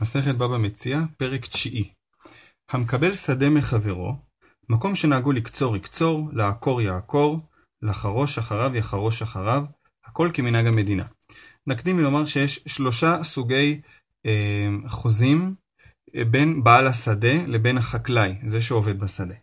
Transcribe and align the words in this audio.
מסכת 0.00 0.34
בבא 0.34 0.58
מציע, 0.58 1.00
פרק 1.16 1.46
תשיעי. 1.46 1.92
המקבל 2.70 3.14
שדה 3.14 3.50
מחברו, 3.50 4.16
מקום 4.68 4.94
שנהגו 4.94 5.32
לקצור 5.32 5.76
יקצור, 5.76 6.30
לעקור 6.32 6.82
יעקור, 6.82 7.40
לחרוש 7.82 8.38
אחריו 8.38 8.76
יחרוש 8.76 9.22
אחריו, 9.22 9.64
הכל 10.04 10.30
כמנהג 10.34 10.66
המדינה. 10.66 11.04
נקדים 11.66 11.96
מלומר 11.96 12.24
שיש 12.26 12.60
שלושה 12.66 13.22
סוגי 13.22 13.80
אה, 14.26 14.68
חוזים 14.88 15.54
אה, 16.16 16.24
בין 16.24 16.64
בעל 16.64 16.86
השדה 16.86 17.46
לבין 17.46 17.78
החקלאי, 17.78 18.34
זה 18.46 18.62
שעובד 18.62 18.98
בשדה. 18.98 19.34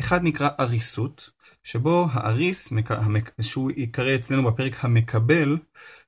אחד 0.00 0.22
נקרא 0.22 0.48
אריסות, 0.60 1.30
שבו 1.64 2.06
האריס, 2.12 2.72
שהוא 3.40 3.70
ייקרא 3.76 4.14
אצלנו 4.14 4.44
בפרק 4.44 4.84
המקבל, 4.84 5.58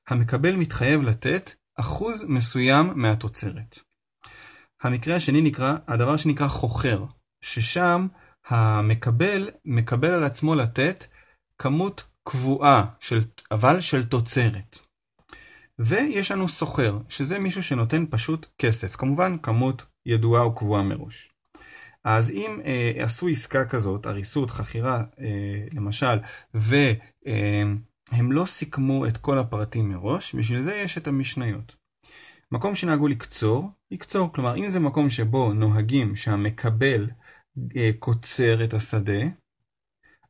המקבל 0.07 0.55
מתחייב 0.55 1.01
לתת 1.01 1.51
אחוז 1.75 2.25
מסוים 2.27 2.91
מהתוצרת. 2.95 3.79
המקרה 4.81 5.15
השני 5.15 5.41
נקרא, 5.41 5.75
הדבר 5.87 6.17
שנקרא 6.17 6.47
חוכר, 6.47 7.05
ששם 7.41 8.07
המקבל 8.47 9.49
מקבל 9.65 10.13
על 10.13 10.23
עצמו 10.23 10.55
לתת 10.55 11.05
כמות 11.57 12.03
קבועה, 12.23 12.85
של, 12.99 13.21
אבל 13.51 13.81
של 13.81 14.05
תוצרת. 14.05 14.79
ויש 15.79 16.31
לנו 16.31 16.49
סוחר, 16.49 16.97
שזה 17.09 17.39
מישהו 17.39 17.63
שנותן 17.63 18.05
פשוט 18.09 18.47
כסף, 18.57 18.95
כמובן 18.95 19.37
כמות 19.37 19.85
ידועה 20.05 20.41
או 20.41 20.55
קבועה 20.55 20.83
מראש. 20.83 21.31
אז 22.03 22.31
אם 22.31 22.61
אה, 22.65 22.91
עשו 23.03 23.27
עסקה 23.27 23.65
כזאת, 23.65 24.05
הריסות, 24.05 24.51
חכירה 24.51 25.03
אה, 25.19 25.65
למשל, 25.71 26.19
והם 26.53 26.97
אה, 27.27 27.63
לא 28.31 28.45
סיכמו 28.45 29.07
את 29.07 29.17
כל 29.17 29.39
הפרטים 29.39 29.89
מראש, 29.89 30.35
בשביל 30.35 30.61
זה 30.61 30.75
יש 30.75 30.97
את 30.97 31.07
המשניות. 31.07 31.75
מקום 32.51 32.75
שנהגו 32.75 33.07
לקצור, 33.07 33.69
יקצור. 33.91 34.33
כלומר, 34.33 34.55
אם 34.57 34.69
זה 34.69 34.79
מקום 34.79 35.09
שבו 35.09 35.53
נוהגים 35.53 36.15
שהמקבל 36.15 37.09
אה, 37.75 37.89
קוצר 37.99 38.63
את 38.63 38.73
השדה, 38.73 39.21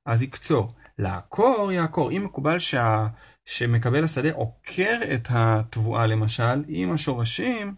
אז 0.06 0.22
יקצור. 0.22 0.74
לעקור, 0.98 1.72
יעקור. 1.72 2.12
אם 2.12 2.26
מקובל 2.26 2.60
שה... 2.60 3.08
שמקבל 3.46 4.04
השדה 4.04 4.32
עוקר 4.34 5.00
את 5.14 5.28
התבואה 5.30 6.08
למשל, 6.08 6.64
עם 6.68 6.92
השורשים, 6.92 7.76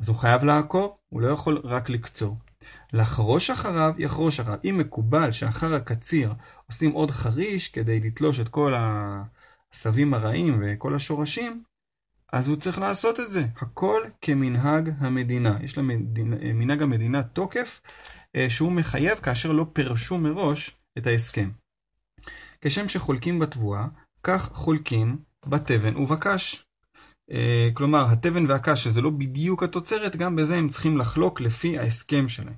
אז 0.00 0.08
הוא 0.08 0.16
חייב 0.16 0.44
לעקור, 0.44 0.98
הוא 1.08 1.20
לא 1.20 1.28
יכול 1.28 1.60
רק 1.64 1.88
לקצור. 1.88 2.36
לחרוש 2.92 3.50
אחריו, 3.50 3.94
יחרוש 3.98 4.40
אחריו. 4.40 4.58
אם 4.64 4.78
מקובל 4.78 5.32
שאחר 5.32 5.74
הקציר 5.74 6.32
עושים 6.66 6.90
עוד 6.92 7.10
חריש 7.10 7.68
כדי 7.68 8.00
לתלוש 8.00 8.40
את 8.40 8.48
כל 8.48 8.74
העשבים 8.74 10.14
הרעים 10.14 10.62
וכל 10.62 10.94
השורשים, 10.94 11.62
אז 12.32 12.48
הוא 12.48 12.56
צריך 12.56 12.78
לעשות 12.78 13.20
את 13.20 13.30
זה. 13.30 13.46
הכל 13.60 14.02
כמנהג 14.20 14.90
המדינה. 14.98 15.58
יש 15.62 15.78
למנהג 15.78 16.82
המדינה 16.82 17.22
תוקף 17.22 17.80
אה, 18.36 18.50
שהוא 18.50 18.72
מחייב 18.72 19.18
כאשר 19.18 19.52
לא 19.52 19.66
פירשו 19.72 20.18
מראש 20.18 20.76
את 20.98 21.06
ההסכם. 21.06 21.50
כשם 22.60 22.88
שחולקים 22.88 23.38
בתבואה, 23.38 23.86
כך 24.22 24.52
חולקים 24.52 25.18
בתבן 25.46 25.96
ובקש. 25.96 26.64
אה, 27.32 27.68
כלומר, 27.74 28.06
התבן 28.08 28.46
והקש, 28.46 28.84
שזה 28.84 29.00
לא 29.00 29.10
בדיוק 29.10 29.62
התוצרת, 29.62 30.16
גם 30.16 30.36
בזה 30.36 30.56
הם 30.56 30.68
צריכים 30.68 30.98
לחלוק 30.98 31.40
לפי 31.40 31.78
ההסכם 31.78 32.28
שלהם. 32.28 32.54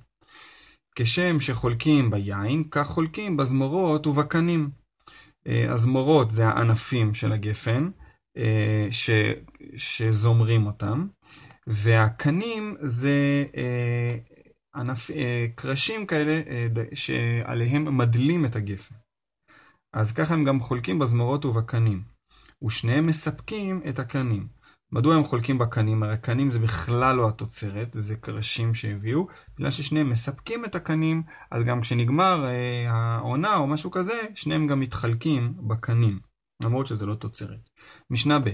כשם 0.97 1.41
שחולקים 1.41 2.11
ביין, 2.11 2.65
כך 2.71 2.87
חולקים 2.87 3.37
בזמורות 3.37 4.07
ובקנים. 4.07 4.71
אה, 5.47 5.73
הזמורות 5.73 6.31
זה 6.31 6.49
הענפים 6.49 7.15
של 7.15 7.33
הגפן, 7.33 7.91
ש, 8.91 9.11
שזומרים 9.77 10.67
אותם, 10.67 11.07
והקנים 11.67 12.77
זה 12.81 13.45
ענפ, 14.75 15.11
קרשים 15.55 16.07
כאלה 16.07 16.43
שעליהם 16.95 17.99
מדלים 17.99 18.45
את 18.45 18.57
הגפן. 18.57 18.95
אז 19.93 20.13
ככה 20.13 20.35
הם 20.35 20.45
גם 20.45 20.61
חולקים 20.61 20.99
בזמורות 20.99 21.45
ובקנים, 21.45 22.03
ושניהם 22.65 23.07
מספקים 23.07 23.81
את 23.89 23.99
הקנים. 23.99 24.54
מדוע 24.95 25.15
הם 25.15 25.25
חולקים 25.25 25.59
בקנים? 25.59 26.03
הרי 26.03 26.17
קנים 26.17 26.51
זה 26.51 26.59
בכלל 26.59 27.17
לא 27.17 27.29
התוצרת, 27.29 27.89
זה 27.93 28.17
קרשים 28.17 28.75
שהביאו. 28.75 29.27
בגלל 29.57 29.71
ששניהם 29.71 30.11
מספקים 30.11 30.65
את 30.65 30.75
הקנים, 30.75 31.23
אז 31.51 31.65
גם 31.65 31.81
כשנגמר 31.81 32.45
אה, 32.45 32.91
העונה 32.91 33.57
או 33.57 33.67
משהו 33.67 33.91
כזה, 33.91 34.21
שניהם 34.35 34.67
גם 34.67 34.81
מתחלקים 34.81 35.55
בקנים, 35.59 36.19
למרות 36.63 36.87
שזה 36.87 37.07
לא 37.07 37.15
תוצרת. 37.15 37.71
משנה 38.11 38.39
ב' 38.39 38.49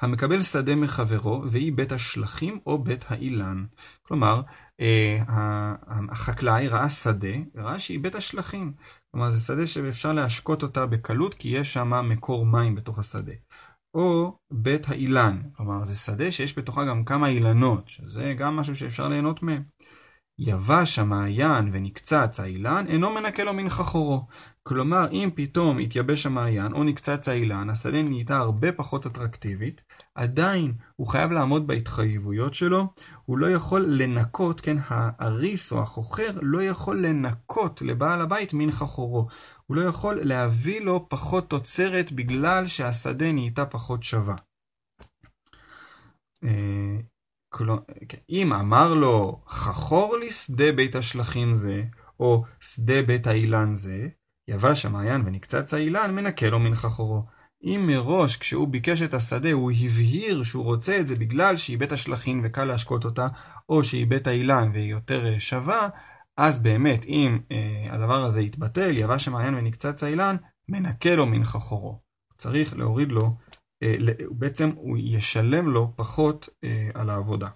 המקבל 0.00 0.42
שדה 0.42 0.76
מחברו, 0.76 1.42
והיא 1.46 1.72
בית 1.72 1.92
השלכים 1.92 2.58
או 2.66 2.78
בית 2.78 3.04
האילן. 3.08 3.64
כלומר, 4.02 4.42
אה, 4.80 5.22
החקלאי 6.10 6.68
ראה 6.68 6.90
שדה, 6.90 7.36
וראה 7.54 7.78
שהיא 7.78 8.00
בית 8.00 8.14
השלכים. 8.14 8.72
כלומר, 9.10 9.30
זה 9.30 9.40
שדה 9.40 9.66
שאפשר 9.66 10.12
להשקות 10.12 10.62
אותה 10.62 10.86
בקלות, 10.86 11.34
כי 11.34 11.48
יש 11.48 11.72
שם 11.72 12.08
מקור 12.08 12.46
מים 12.46 12.74
בתוך 12.74 12.98
השדה. 12.98 13.32
או 13.94 14.38
בית 14.50 14.88
האילן, 14.88 15.42
כלומר, 15.56 15.84
זה 15.84 15.94
שדה 15.94 16.30
שיש 16.30 16.58
בתוכה 16.58 16.84
גם 16.84 17.04
כמה 17.04 17.28
אילנות, 17.28 17.84
שזה 17.86 18.34
גם 18.38 18.56
משהו 18.56 18.76
שאפשר 18.76 19.08
ליהנות 19.08 19.42
מהם. 19.42 19.62
יבש 20.38 20.98
המעיין 20.98 21.70
ונקצץ 21.72 22.40
האילן, 22.40 22.84
אינו 22.88 23.10
מנקה 23.10 23.44
לו 23.44 23.52
מן 23.52 23.68
חכורו. 23.68 24.26
כלומר, 24.62 25.06
אם 25.12 25.30
פתאום 25.34 25.78
התייבש 25.78 26.26
המעיין 26.26 26.72
או 26.72 26.84
נקצץ 26.84 27.28
האילן, 27.28 27.70
השדה 27.70 28.02
נהייתה 28.02 28.36
הרבה 28.36 28.72
פחות 28.72 29.06
אטרקטיבית, 29.06 29.82
עדיין 30.14 30.72
הוא 30.96 31.06
חייב 31.06 31.32
לעמוד 31.32 31.66
בהתחייבויות 31.66 32.54
שלו, 32.54 32.86
הוא 33.24 33.38
לא 33.38 33.46
יכול 33.46 33.86
לנקות, 33.88 34.60
כן, 34.60 34.76
האריס 34.88 35.72
או 35.72 35.82
החוכר 35.82 36.30
לא 36.42 36.62
יכול 36.62 37.06
לנקות 37.06 37.82
לבעל 37.82 38.20
הבית 38.20 38.54
מן 38.54 38.70
חכורו. 38.70 39.26
הוא 39.66 39.76
לא 39.76 39.82
יכול 39.82 40.20
להביא 40.22 40.80
לו 40.80 41.08
פחות 41.08 41.50
תוצרת 41.50 42.12
בגלל 42.12 42.66
שהשדה 42.66 43.32
נהייתה 43.32 43.66
פחות 43.66 44.02
שווה. 44.02 44.36
אה, 46.44 46.98
כן, 48.08 48.18
אם 48.30 48.52
אמר 48.52 48.94
לו, 48.94 49.42
חכור 49.48 50.16
לי 50.16 50.30
שדה 50.30 50.72
בית 50.72 50.94
השלכים 50.94 51.54
זה, 51.54 51.82
או 52.20 52.44
שדה 52.60 53.02
בית 53.02 53.26
האילן 53.26 53.74
זה, 53.74 54.08
יבש 54.48 54.86
המעיין 54.86 55.22
ונקצץ 55.26 55.74
האילן, 55.74 56.14
מנקה 56.14 56.50
לו 56.50 56.58
מן 56.58 56.74
חכורו. 56.74 57.22
אם 57.64 57.84
מראש 57.86 58.36
כשהוא 58.36 58.68
ביקש 58.68 59.02
את 59.02 59.14
השדה 59.14 59.52
הוא 59.52 59.72
הבהיר 59.72 60.42
שהוא 60.42 60.64
רוצה 60.64 61.00
את 61.00 61.08
זה 61.08 61.16
בגלל 61.16 61.56
שהיא 61.56 61.78
בית 61.78 61.92
השלכין 61.92 62.40
וקל 62.44 62.64
להשקות 62.64 63.04
אותה, 63.04 63.28
או 63.68 63.84
שהיא 63.84 64.06
בית 64.06 64.26
האילן 64.26 64.70
והיא 64.72 64.90
יותר 64.90 65.26
אה, 65.26 65.40
שווה, 65.40 65.88
אז 66.36 66.58
באמת 66.58 67.04
אם 67.04 67.38
אה, 67.52 67.94
הדבר 67.94 68.24
הזה 68.24 68.40
יתבטל, 68.40 68.96
יבש 68.96 69.28
המעיין 69.28 69.54
ונקצץ 69.54 70.02
האילן, 70.02 70.36
מנקה 70.68 71.14
לו 71.14 71.26
מן 71.26 71.44
חכורו. 71.44 72.00
צריך 72.38 72.76
להוריד 72.76 73.08
לו 73.08 73.36
אה, 73.82 73.96
בעצם 74.30 74.70
הוא 74.76 74.98
ישלם 75.00 75.68
לו 75.68 75.92
פחות 75.96 76.48
אה, 76.64 76.90
על 76.94 77.10
העבודה. 77.10 77.48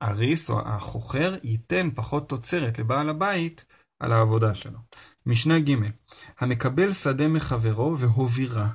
האריס 0.00 0.50
או 0.50 0.60
החוכר 0.68 1.36
ייתן 1.42 1.88
פחות 1.94 2.28
תוצרת 2.28 2.78
לבעל 2.78 3.08
הבית 3.08 3.64
על 4.00 4.12
העבודה 4.12 4.54
שלו. 4.54 4.78
משנה 5.26 5.60
ג' 5.60 5.74
המקבל 6.38 6.92
שדה 6.92 7.28
מחברו 7.28 7.98
והובירה. 7.98 8.68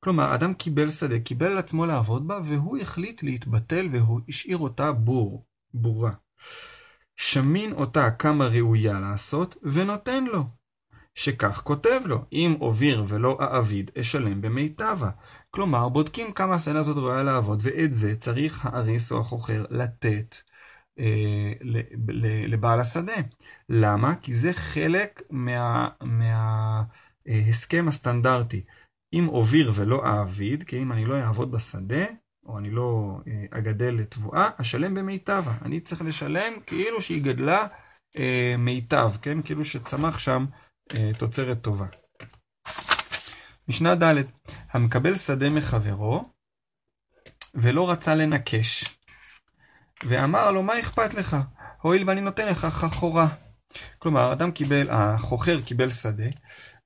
כלומר, 0.00 0.34
אדם 0.34 0.54
קיבל 0.54 0.90
שדה, 0.90 1.20
קיבל 1.20 1.46
על 1.46 1.58
עצמו 1.58 1.86
לעבוד 1.86 2.28
בה, 2.28 2.40
והוא 2.44 2.78
החליט 2.78 3.22
להתבטל 3.22 3.88
והוא 3.92 4.20
השאיר 4.28 4.58
אותה 4.58 4.92
בור, 4.92 5.46
בורה. 5.74 6.12
שמין 7.16 7.72
אותה 7.72 8.10
כמה 8.10 8.46
ראויה 8.46 9.00
לעשות, 9.00 9.56
ונותן 9.62 10.24
לו. 10.24 10.44
שכך 11.16 11.60
כותב 11.64 12.00
לו, 12.04 12.24
אם 12.32 12.56
אוביר 12.60 13.04
ולא 13.08 13.38
אעביד, 13.40 13.90
אשלם 14.00 14.40
במיטבה. 14.40 15.10
כלומר, 15.50 15.88
בודקים 15.88 16.32
כמה 16.32 16.54
הסצנה 16.54 16.78
הזאת 16.78 16.96
ראויה 16.96 17.22
לעבוד, 17.22 17.58
ואת 17.62 17.94
זה 17.94 18.16
צריך 18.16 18.66
האריס 18.66 19.12
או 19.12 19.20
החוכר 19.20 19.64
לתת 19.70 20.36
אה, 20.98 21.52
לבעל 22.48 22.80
השדה. 22.80 23.16
למה? 23.68 24.14
כי 24.14 24.34
זה 24.34 24.52
חלק 24.52 25.22
מההסכם 25.30 26.84
מה, 27.78 27.84
אה, 27.84 27.88
הסטנדרטי. 27.88 28.64
אם 29.12 29.28
אוביר 29.28 29.72
ולא 29.74 30.06
אעביד, 30.06 30.64
כי 30.64 30.82
אם 30.82 30.92
אני 30.92 31.04
לא 31.04 31.20
אעבוד 31.20 31.50
בשדה, 31.50 32.04
או 32.48 32.58
אני 32.58 32.70
לא 32.70 33.18
אה, 33.28 33.58
אגדל 33.58 33.94
לתבואה, 33.94 34.48
אשלם 34.56 34.94
במיטבה. 34.94 35.54
אני 35.62 35.80
צריך 35.80 36.02
לשלם 36.02 36.52
כאילו 36.66 37.02
שהיא 37.02 37.22
גדלה 37.22 37.66
אה, 38.18 38.54
מיטב, 38.58 39.12
כן? 39.22 39.42
כאילו 39.42 39.64
שצמח 39.64 40.18
שם 40.18 40.46
אה, 40.94 41.10
תוצרת 41.18 41.62
טובה. 41.62 41.86
משנה 43.68 43.94
ד' 43.94 44.14
המקבל 44.70 45.16
שדה 45.16 45.50
מחברו 45.50 46.24
ולא 47.54 47.90
רצה 47.90 48.14
לנקש, 48.14 48.84
ואמר 50.04 50.50
לו, 50.50 50.62
מה 50.62 50.80
אכפת 50.80 51.14
לך? 51.14 51.36
הואיל 51.80 52.08
ואני 52.08 52.20
נותן 52.20 52.46
לך 52.46 52.64
חכורה. 52.64 53.28
כלומר, 53.98 54.32
אדם 54.32 54.50
קיבל, 54.50 54.90
החוכר 54.90 55.60
קיבל 55.60 55.90
שדה, 55.90 56.24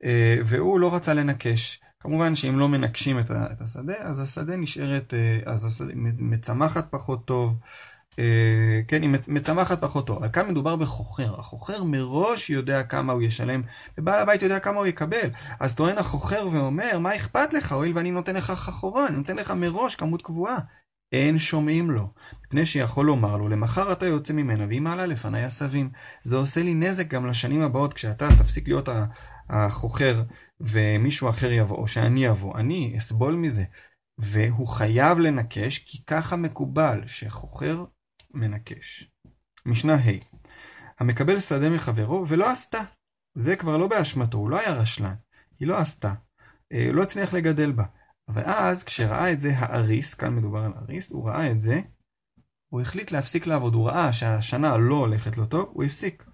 אה, 0.05 0.37
והוא 0.45 0.81
לא 0.81 0.95
רצה 0.95 1.15
לנקש. 1.15 1.81
כמובן 2.01 2.35
שאם 2.35 2.59
לא 2.59 2.69
מנקשים 2.69 3.19
את 3.19 3.61
השדה, 3.61 3.95
אז 3.99 4.21
השדה 4.21 4.57
נשארת, 4.57 5.15
אז 5.47 5.65
השדה 5.65 5.93
מצמחת 6.19 6.91
פחות 6.91 7.25
טוב, 7.25 7.59
כן, 8.89 9.03
היא 9.03 9.11
מצמחת 9.29 9.81
פחות 9.81 10.07
טוב. 10.07 10.17
אבל 10.17 10.29
כאן 10.33 10.49
מדובר 10.49 10.77
בחוכר. 10.77 11.41
החוכר 11.41 11.85
מראש 11.85 12.51
יודע 12.51 12.83
כמה 12.83 13.13
הוא 13.13 13.23
ישלם, 13.23 13.63
ובעל 13.99 14.21
הבית 14.21 14.43
יודע 14.43 14.59
כמה 14.59 14.79
הוא 14.79 14.87
יקבל. 14.87 15.31
אז 15.61 15.75
טוען 15.75 15.99
החוכר 15.99 16.49
ואומר, 16.53 16.99
מה 16.99 17.17
אכפת 17.17 17.55
לך, 17.55 17.73
הואיל 17.73 17.97
ואני 17.97 18.11
נותן 18.11 18.37
לך 18.37 18.51
חכורה, 18.51 19.07
אני 19.07 19.17
נותן 19.17 19.37
לך 19.37 19.51
מראש 19.51 19.95
כמות 19.95 20.23
קבועה. 20.23 20.59
אין 21.13 21.39
שומעים 21.39 21.91
לו, 21.91 22.09
מפני 22.47 22.67
שיכול 22.67 23.07
לומר 23.07 23.37
לו, 23.37 23.49
למחר 23.49 23.93
אתה 23.93 24.07
יוצא 24.07 24.33
ממנה, 24.33 24.67
והיא 24.67 24.81
מעלה 24.81 25.07
לפניי 25.07 25.45
עשבים. 25.45 25.91
זה 26.23 26.37
עושה 26.37 26.63
לי 26.63 26.75
נזק 26.75 27.09
גם 27.09 27.27
לשנים 27.27 27.63
הבאות, 27.63 27.95
כשאתה 27.95 28.29
תפסיק 28.39 28.69
להיות 28.69 28.89
החוכר, 29.51 30.23
ומישהו 30.61 31.29
אחר 31.29 31.53
יבוא, 31.53 31.77
או 31.77 31.89
שאני 31.89 32.31
אבוא, 32.31 32.59
אני 32.59 32.95
אסבול 32.99 33.35
מזה. 33.35 33.65
והוא 34.19 34.69
חייב 34.69 35.19
לנקש, 35.19 35.79
כי 35.79 36.05
ככה 36.05 36.37
מקובל, 36.37 37.07
שחוכר 37.07 37.85
מנקש. 38.35 39.11
משנה 39.67 39.95
ה' 39.95 40.41
המקבל 40.99 41.41
שדה 41.41 41.71
מחברו 41.71 42.29
ולא 42.29 42.51
עשתה. 42.51 42.81
זה 43.35 43.57
כבר 43.57 43.77
לא 43.77 43.87
באשמתו, 43.87 44.39
הוא 44.39 44.51
לא 44.51 44.61
היה 44.61 44.73
רשלן, 44.73 45.15
היא 45.61 45.69
לא 45.69 45.79
עשתה. 45.79 46.15
אה, 46.73 46.87
הוא 46.87 46.95
לא 46.95 47.03
הצליח 47.03 47.35
לגדל 47.35 47.73
בה. 47.73 47.85
אבל 48.29 48.43
אז, 48.45 48.85
כשראה 48.85 49.33
את 49.33 49.41
זה 49.41 49.53
האריס, 49.57 50.15
כאן 50.15 50.35
מדובר 50.35 50.65
על 50.65 50.73
אריס, 50.77 51.13
הוא 51.13 51.29
ראה 51.29 51.51
את 51.51 51.63
זה, 51.63 51.81
הוא 52.73 52.81
החליט 52.81 53.11
להפסיק 53.11 53.47
לעבוד, 53.47 53.75
הוא 53.75 53.89
ראה 53.89 54.13
שהשנה 54.13 54.77
לא 54.77 54.95
הולכת 54.95 55.37
לו 55.37 55.47
טוב, 55.47 55.71
הוא 55.73 55.85
הפסיק. 55.85 56.25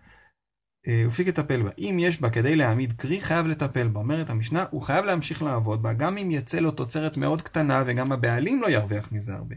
אה, 0.88 1.02
הוא 1.02 1.10
הפסיק 1.10 1.28
לטפל 1.28 1.62
בה. 1.62 1.70
אם 1.78 1.96
יש 2.00 2.20
בה 2.20 2.30
כדי 2.30 2.56
להעמיד 2.56 2.92
קרי, 2.92 3.20
חייב 3.20 3.46
לטפל 3.46 3.88
בה. 3.88 4.00
אומרת 4.00 4.30
המשנה, 4.30 4.64
הוא 4.70 4.82
חייב 4.82 5.04
להמשיך 5.04 5.42
לעבוד 5.42 5.82
בה, 5.82 5.92
גם 5.92 6.18
אם 6.18 6.30
יצא 6.30 6.58
לו 6.58 6.70
תוצרת 6.70 7.16
מאוד 7.16 7.42
קטנה 7.42 7.82
וגם 7.86 8.12
הבעלים 8.12 8.62
לא 8.62 8.70
ירוויח 8.70 9.12
מזה 9.12 9.34
הרבה. 9.34 9.56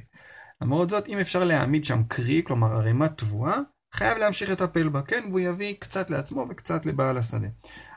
למרות 0.61 0.89
זאת, 0.89 1.07
אם 1.07 1.19
אפשר 1.19 1.43
להעמיד 1.43 1.85
שם 1.85 2.01
קרי, 2.07 2.41
כלומר 2.45 2.73
ערימת 2.73 3.17
תבואה, 3.17 3.57
חייב 3.93 4.17
להמשיך 4.17 4.49
לטפל 4.49 4.89
בה, 4.89 5.01
כן? 5.01 5.23
והוא 5.29 5.39
יביא 5.39 5.75
קצת 5.79 6.09
לעצמו 6.09 6.45
וקצת 6.49 6.85
לבעל 6.85 7.17
השדה. 7.17 7.47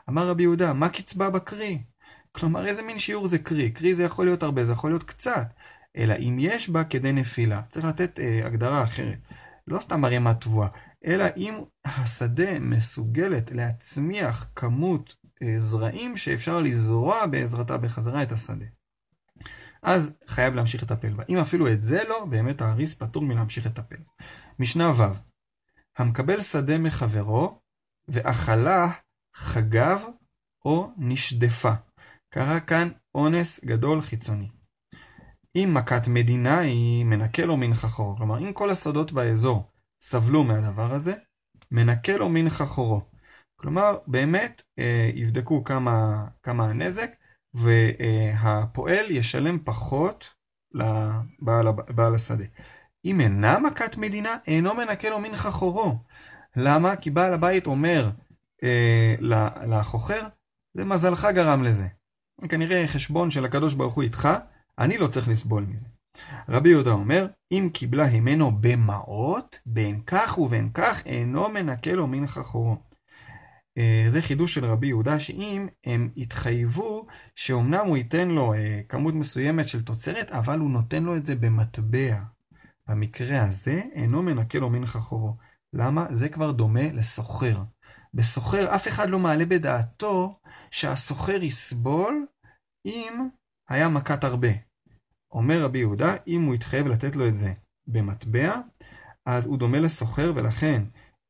אמר 0.09 0.27
רבי 0.27 0.43
יהודה, 0.43 0.73
מה 0.73 0.89
קצבה 0.89 1.29
בקרי? 1.29 1.83
כלומר, 2.31 2.65
איזה 2.65 2.83
מין 2.83 2.99
שיעור 2.99 3.27
זה 3.27 3.37
קרי? 3.37 3.71
קרי 3.71 3.95
זה 3.95 4.03
יכול 4.03 4.25
להיות 4.25 4.43
הרבה, 4.43 4.65
זה 4.65 4.71
יכול 4.71 4.91
להיות 4.91 5.03
קצת. 5.03 5.47
אלא 5.97 6.13
אם 6.19 6.37
יש 6.39 6.69
בה 6.69 6.83
כדי 6.83 7.11
נפילה. 7.11 7.61
צריך 7.69 7.85
לתת 7.85 8.19
אה, 8.19 8.41
הגדרה 8.45 8.83
אחרת. 8.83 9.17
לא 9.67 9.79
סתם 9.79 10.05
ערימת 10.05 10.41
תבואה, 10.41 10.67
אלא 11.05 11.25
אם 11.37 11.63
השדה 11.85 12.59
מסוגלת 12.59 13.51
להצמיח 13.51 14.47
כמות 14.55 15.15
אה, 15.43 15.59
זרעים 15.59 16.17
שאפשר 16.17 16.61
לזרוע 16.61 17.25
בעזרתה 17.25 17.77
בחזרה 17.77 18.23
את 18.23 18.31
השדה. 18.31 18.65
אז 19.83 20.11
חייב 20.27 20.55
להמשיך 20.55 20.83
לטפל 20.83 21.13
בה. 21.13 21.23
אם 21.29 21.37
אפילו 21.37 21.71
את 21.71 21.83
זה 21.83 22.03
לא, 22.09 22.25
באמת 22.25 22.61
האריס 22.61 22.95
פטור 22.95 23.23
מלהמשיך 23.23 23.65
לטפל. 23.65 23.97
משנה 24.59 24.91
ו' 24.97 25.03
המקבל 25.97 26.41
שדה 26.41 26.77
מחברו, 26.77 27.59
ואכלה 28.07 28.87
חגב 29.35 30.03
או 30.65 30.91
נשדפה. 30.97 31.73
קרה 32.29 32.59
כאן 32.59 32.89
אונס 33.15 33.65
גדול 33.65 34.01
חיצוני. 34.01 34.49
אם 35.55 35.71
מכת 35.73 36.07
מדינה 36.07 36.59
היא 36.59 37.05
מנקה 37.05 37.45
לו 37.45 37.57
מן 37.57 37.73
חכורו, 37.73 38.15
כלומר 38.15 38.39
אם 38.39 38.53
כל 38.53 38.69
השדות 38.69 39.11
באזור 39.11 39.71
סבלו 40.01 40.43
מהדבר 40.43 40.93
הזה, 40.93 41.13
מנקה 41.71 42.17
לו 42.17 42.29
מן 42.29 42.49
חכורו. 42.49 43.01
כלומר, 43.55 43.97
באמת 44.07 44.61
אה, 44.79 45.09
יבדקו 45.13 45.63
כמה, 45.63 46.25
כמה 46.43 46.69
הנזק, 46.69 47.11
והפועל 47.53 49.11
ישלם 49.11 49.59
פחות 49.63 50.25
לבעל 50.71 52.15
השדה. 52.15 52.45
אם 53.05 53.21
אינה 53.21 53.59
מכת 53.59 53.97
מדינה, 53.97 54.37
אינו 54.47 54.73
מנקה 54.73 55.09
לו 55.09 55.19
מן 55.19 55.35
חכורו. 55.35 55.97
למה? 56.55 56.95
כי 56.95 57.09
בעל 57.09 57.33
הבית 57.33 57.67
אומר 57.67 58.09
אה, 58.63 59.15
לחוכר, 59.67 60.21
זה 60.73 60.85
מזלך 60.85 61.27
גרם 61.33 61.63
לזה. 61.63 61.87
כנראה 62.49 62.87
חשבון 62.87 63.31
של 63.31 63.45
הקדוש 63.45 63.73
ברוך 63.73 63.93
הוא 63.93 64.03
איתך, 64.03 64.29
אני 64.79 64.97
לא 64.97 65.07
צריך 65.07 65.27
לסבול 65.27 65.65
מזה. 65.65 65.85
רבי 66.49 66.69
יהודה 66.69 66.91
אומר, 66.91 67.27
אם 67.51 67.69
קיבלה 67.73 68.05
הימנו 68.05 68.51
במעות, 68.59 69.59
בין 69.65 70.01
כך 70.05 70.37
ובין 70.37 70.69
כך 70.73 71.05
אינו 71.05 71.49
מנקה 71.49 71.93
לו 71.93 72.07
מן 72.07 72.27
חכורו. 72.27 72.77
אה, 73.77 74.07
זה 74.11 74.21
חידוש 74.21 74.53
של 74.53 74.65
רבי 74.65 74.87
יהודה, 74.87 75.19
שאם 75.19 75.67
הם 75.85 76.09
יתחייבו 76.15 77.07
שאומנם 77.35 77.85
הוא 77.87 77.97
ייתן 77.97 78.29
לו 78.29 78.53
אה, 78.53 78.81
כמות 78.89 79.13
מסוימת 79.13 79.67
של 79.67 79.81
תוצרת, 79.81 80.31
אבל 80.31 80.59
הוא 80.59 80.69
נותן 80.69 81.03
לו 81.03 81.15
את 81.15 81.25
זה 81.25 81.35
במטבע. 81.35 82.19
במקרה 82.87 83.43
הזה, 83.43 83.81
אינו 83.93 84.23
מנקה 84.23 84.59
לו 84.59 84.69
מן 84.69 84.85
חכורו. 84.85 85.35
למה? 85.73 86.05
זה 86.11 86.29
כבר 86.29 86.51
דומה 86.51 86.91
לסוחר. 86.93 87.63
בסוחר 88.13 88.75
אף 88.75 88.87
אחד 88.87 89.09
לא 89.09 89.19
מעלה 89.19 89.45
בדעתו 89.45 90.39
שהסוחר 90.71 91.43
יסבול 91.43 92.25
אם 92.85 93.27
היה 93.73 93.89
מכת 93.89 94.23
הרבה. 94.23 94.47
אומר 95.31 95.63
רבי 95.63 95.79
יהודה, 95.79 96.15
אם 96.27 96.41
הוא 96.41 96.55
יתחייב 96.55 96.87
לתת 96.87 97.15
לו 97.15 97.27
את 97.27 97.35
זה 97.35 97.53
במטבע, 97.87 98.59
אז 99.25 99.45
הוא 99.45 99.57
דומה 99.57 99.79
לסוחר, 99.79 100.33
ולכן 100.35 100.83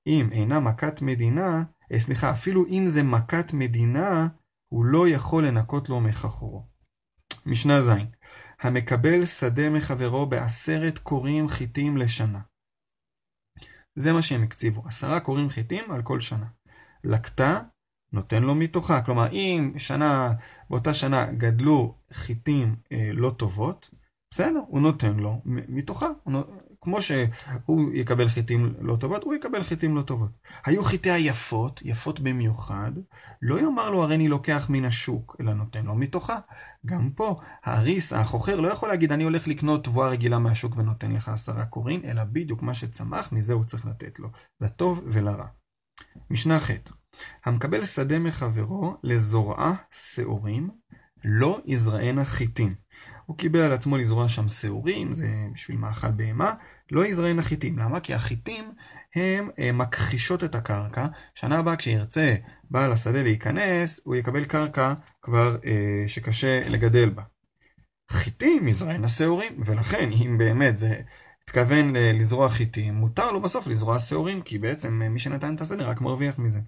אם 0.08 0.30
אינה 0.32 0.60
מכת 0.60 1.02
מדינה, 1.02 1.64
אה, 1.92 2.00
סליחה, 2.00 2.32
אפילו 2.32 2.66
אם 2.66 2.84
זה 2.88 3.04
מכת 3.04 3.54
מדינה, 3.54 4.28
הוא 4.74 4.86
לא 4.86 5.08
יכול 5.08 5.48
לנקות 5.48 5.90
לו 5.90 6.02
מחכורו. 6.02 6.68
משנה 7.46 7.82
ז' 7.82 7.90
המקבל 8.60 9.26
שדה 9.26 9.70
מחברו 9.70 10.26
בעשרת 10.26 10.98
קוראים 10.98 11.48
חיטים 11.48 11.98
לשנה. 11.98 12.40
זה 13.96 14.14
מה 14.14 14.22
שהם 14.22 14.44
הקציבו, 14.44 14.88
עשרה 14.88 15.20
קוראים 15.20 15.50
חיטים 15.50 15.92
על 15.92 16.02
כל 16.02 16.20
שנה. 16.20 16.48
לקטה, 17.04 17.62
נותן 18.14 18.44
לו 18.44 18.56
מתוכה. 18.56 19.02
כלומר, 19.02 19.32
אם 19.32 19.74
שנה, 19.78 20.34
באותה 20.70 20.94
שנה 20.94 21.26
גדלו 21.26 21.96
חיטים 22.14 22.76
אה, 22.92 23.10
לא 23.14 23.30
טובות, 23.30 23.90
בסדר, 24.32 24.62
הוא 24.68 24.82
נותן 24.82 25.18
לו 25.18 25.42
מתוכה. 25.46 26.08
כמו 26.82 27.02
שהוא 27.02 27.92
יקבל 27.94 28.30
חיטים 28.30 28.74
לא 28.80 28.96
טובות, 28.96 29.24
הוא 29.24 29.34
יקבל 29.34 29.64
חיטים 29.64 29.96
לא 29.96 30.02
טובות. 30.02 30.30
היו 30.66 30.84
חיטי 30.84 31.12
היפות, 31.12 31.82
יפות 31.86 32.20
במיוחד, 32.20 32.92
לא 33.42 33.60
יאמר 33.60 33.90
לו 33.90 34.04
הרי 34.04 34.16
אני 34.16 34.28
לוקח 34.28 34.70
מן 34.70 34.86
השוק, 34.86 35.36
אלא 35.40 35.54
נותן 35.54 35.86
לו 35.86 35.96
מתוכה. 35.96 36.40
גם 36.86 37.10
פה, 37.16 37.36
האריס, 37.64 38.14
החוכר, 38.14 38.60
לא 38.60 38.68
יכול 38.68 38.90
להגיד 38.90 39.12
אני 39.12 39.24
הולך 39.24 39.48
לקנות 39.48 39.84
תבואה 39.84 40.10
רגילה 40.10 40.40
מהשוק 40.40 40.78
ונותן 40.78 41.12
לך 41.12 41.30
עשרה 41.30 41.66
קוראים, 41.66 42.02
אלא 42.06 42.24
בדיוק 42.24 42.62
מה 42.62 42.74
שצמח, 42.74 43.32
מזה 43.32 43.54
הוא 43.54 43.66
צריך 43.66 43.86
לתת 43.86 44.20
לו, 44.20 44.30
לטוב 44.62 45.02
ולרע. 45.06 45.46
משנה 46.30 46.60
ח' 46.60 46.72
המקבל 47.46 47.86
שדה 47.86 48.20
מחברו 48.20 48.98
לזורעה 49.04 49.74
שעורים, 49.92 50.70
לא 51.24 51.62
יזרענה 51.66 52.26
חיטים. 52.26 52.76
הוא 53.26 53.38
קיבל 53.38 53.60
על 53.60 53.74
עצמו 53.74 53.98
לזרוע 53.98 54.30
שם 54.30 54.50
שעורים, 54.50 55.14
זה 55.14 55.30
בשביל 55.54 55.78
מאכל 55.78 56.12
בהמה, 56.12 56.54
לא 56.92 57.06
יזרענה 57.06 57.42
חיטים. 57.42 57.80
למה? 57.80 58.00
כי 58.00 58.14
החיטים 58.14 58.74
הם 59.16 59.50
אה, 59.60 59.72
מכחישות 59.72 60.44
את 60.44 60.56
הקרקע. 60.56 61.08
שנה 61.36 61.60
הבאה 61.60 61.76
כשירצה 61.76 62.36
בעל 62.72 62.92
השדה 62.92 63.24
להיכנס, 63.24 64.00
הוא 64.04 64.16
יקבל 64.16 64.46
קרקע 64.46 64.94
כבר 65.22 65.58
אה, 65.66 66.04
שקשה 66.08 66.70
לגדל 66.70 67.10
בה. 67.10 67.24
חיטים 68.12 68.68
יזרענה 68.68 69.10
שעורים, 69.10 69.54
ולכן 69.66 70.10
אם 70.12 70.38
באמת 70.38 70.78
זה 70.78 71.02
התכוון 71.44 71.96
לזרוע 71.96 72.50
חיטים, 72.50 72.94
מותר 72.94 73.32
לו 73.32 73.42
בסוף 73.42 73.68
לזרוע 73.68 74.00
שעורים, 74.00 74.42
כי 74.42 74.58
בעצם 74.58 75.02
מי 75.10 75.20
שנתן 75.20 75.56
את 75.56 75.62
השדה 75.62 75.86
רק 75.86 76.02
מרוויח 76.02 76.40
מזה. 76.40 76.60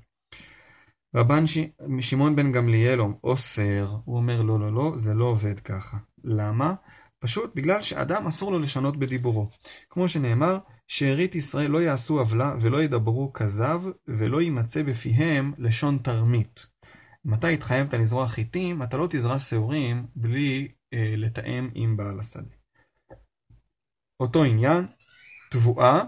רבן 1.16 1.48
ש... 1.48 1.58
שמעון 2.00 2.36
בן 2.36 2.52
גמליאל 2.52 3.00
אוסר, 3.24 3.96
הוא 4.06 4.18
אומר 4.18 4.42
לא 4.42 4.60
לא 4.60 4.74
לא, 4.74 4.94
זה 4.96 5.14
לא 5.14 5.26
עובד 5.26 5.60
ככה. 5.60 5.98
למה? 6.24 6.74
פשוט 7.20 7.56
בגלל 7.56 7.82
שאדם 7.82 8.28
אסור 8.28 8.52
לו 8.52 8.60
לשנות 8.60 8.98
בדיבורו. 8.98 9.50
כמו 9.90 10.10
שנאמר, 10.10 10.58
שארית 10.88 11.36
ישראל 11.36 11.72
לא 11.72 11.82
יעשו 11.82 12.20
עוולה 12.20 12.56
ולא 12.62 12.84
ידברו 12.84 13.34
כזב 13.34 13.82
ולא 14.08 14.42
יימצא 14.42 14.84
בפיהם 14.84 15.54
לשון 15.58 15.98
תרמית. 15.98 16.66
מתי 17.26 17.54
התחייבת 17.54 17.94
לזרוע 17.94 18.28
חיטים, 18.28 18.84
אתה 18.84 18.98
לא 18.98 19.08
תזרע 19.10 19.40
שעורים 19.40 20.06
בלי 20.16 20.68
אה, 20.94 21.14
לתאם 21.18 21.70
עם 21.74 21.98
בעל 21.98 22.20
השדה. 22.20 22.56
אותו 24.20 24.44
עניין, 24.44 24.86
תבואה 25.52 26.04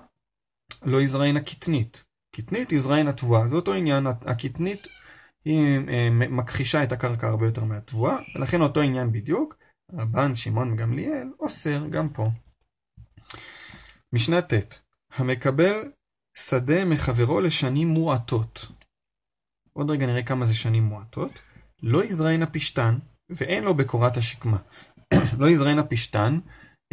לא 0.84 1.02
יזרענה 1.02 1.42
קטנית. 1.42 2.04
קטנית 2.32 2.72
יזרענה 2.72 3.14
תבואה, 3.14 3.48
זה 3.48 3.56
אותו 3.56 3.74
עניין, 3.74 4.08
הקטנית 4.08 4.88
היא 5.48 5.80
אה, 5.90 6.10
מכחישה 6.12 6.84
את 6.84 6.92
הקרקע 6.92 7.28
הרבה 7.28 7.46
יותר 7.46 7.64
מהתבואה, 7.64 8.18
ולכן 8.36 8.62
אותו 8.62 8.82
עניין 8.82 9.12
בדיוק, 9.12 9.56
רבן 9.94 10.36
שמעון 10.36 10.76
גמליאל 10.76 11.32
אוסר 11.40 11.88
גם 11.90 12.10
פה. 12.10 12.26
משנה 14.14 14.42
ט' 14.42 14.80
המקבל 15.16 15.92
שדה 16.38 16.86
מחברו 16.86 17.42
לשנים 17.42 17.88
מועטות. 17.88 18.68
עוד 19.74 19.92
רגע 19.92 20.06
נראה 20.06 20.24
כמה 20.24 20.46
זה 20.46 20.54
שנים 20.54 20.84
מועטות. 20.84 21.32
לא 21.84 22.04
יזרענה 22.04 22.46
פשתן, 22.46 22.98
ואין 23.30 23.64
לו 23.64 23.74
בקורת 23.74 24.18
השקמה. 24.18 24.58
לא 25.40 25.50
יזרענה 25.50 25.84
פשתן, 25.84 26.40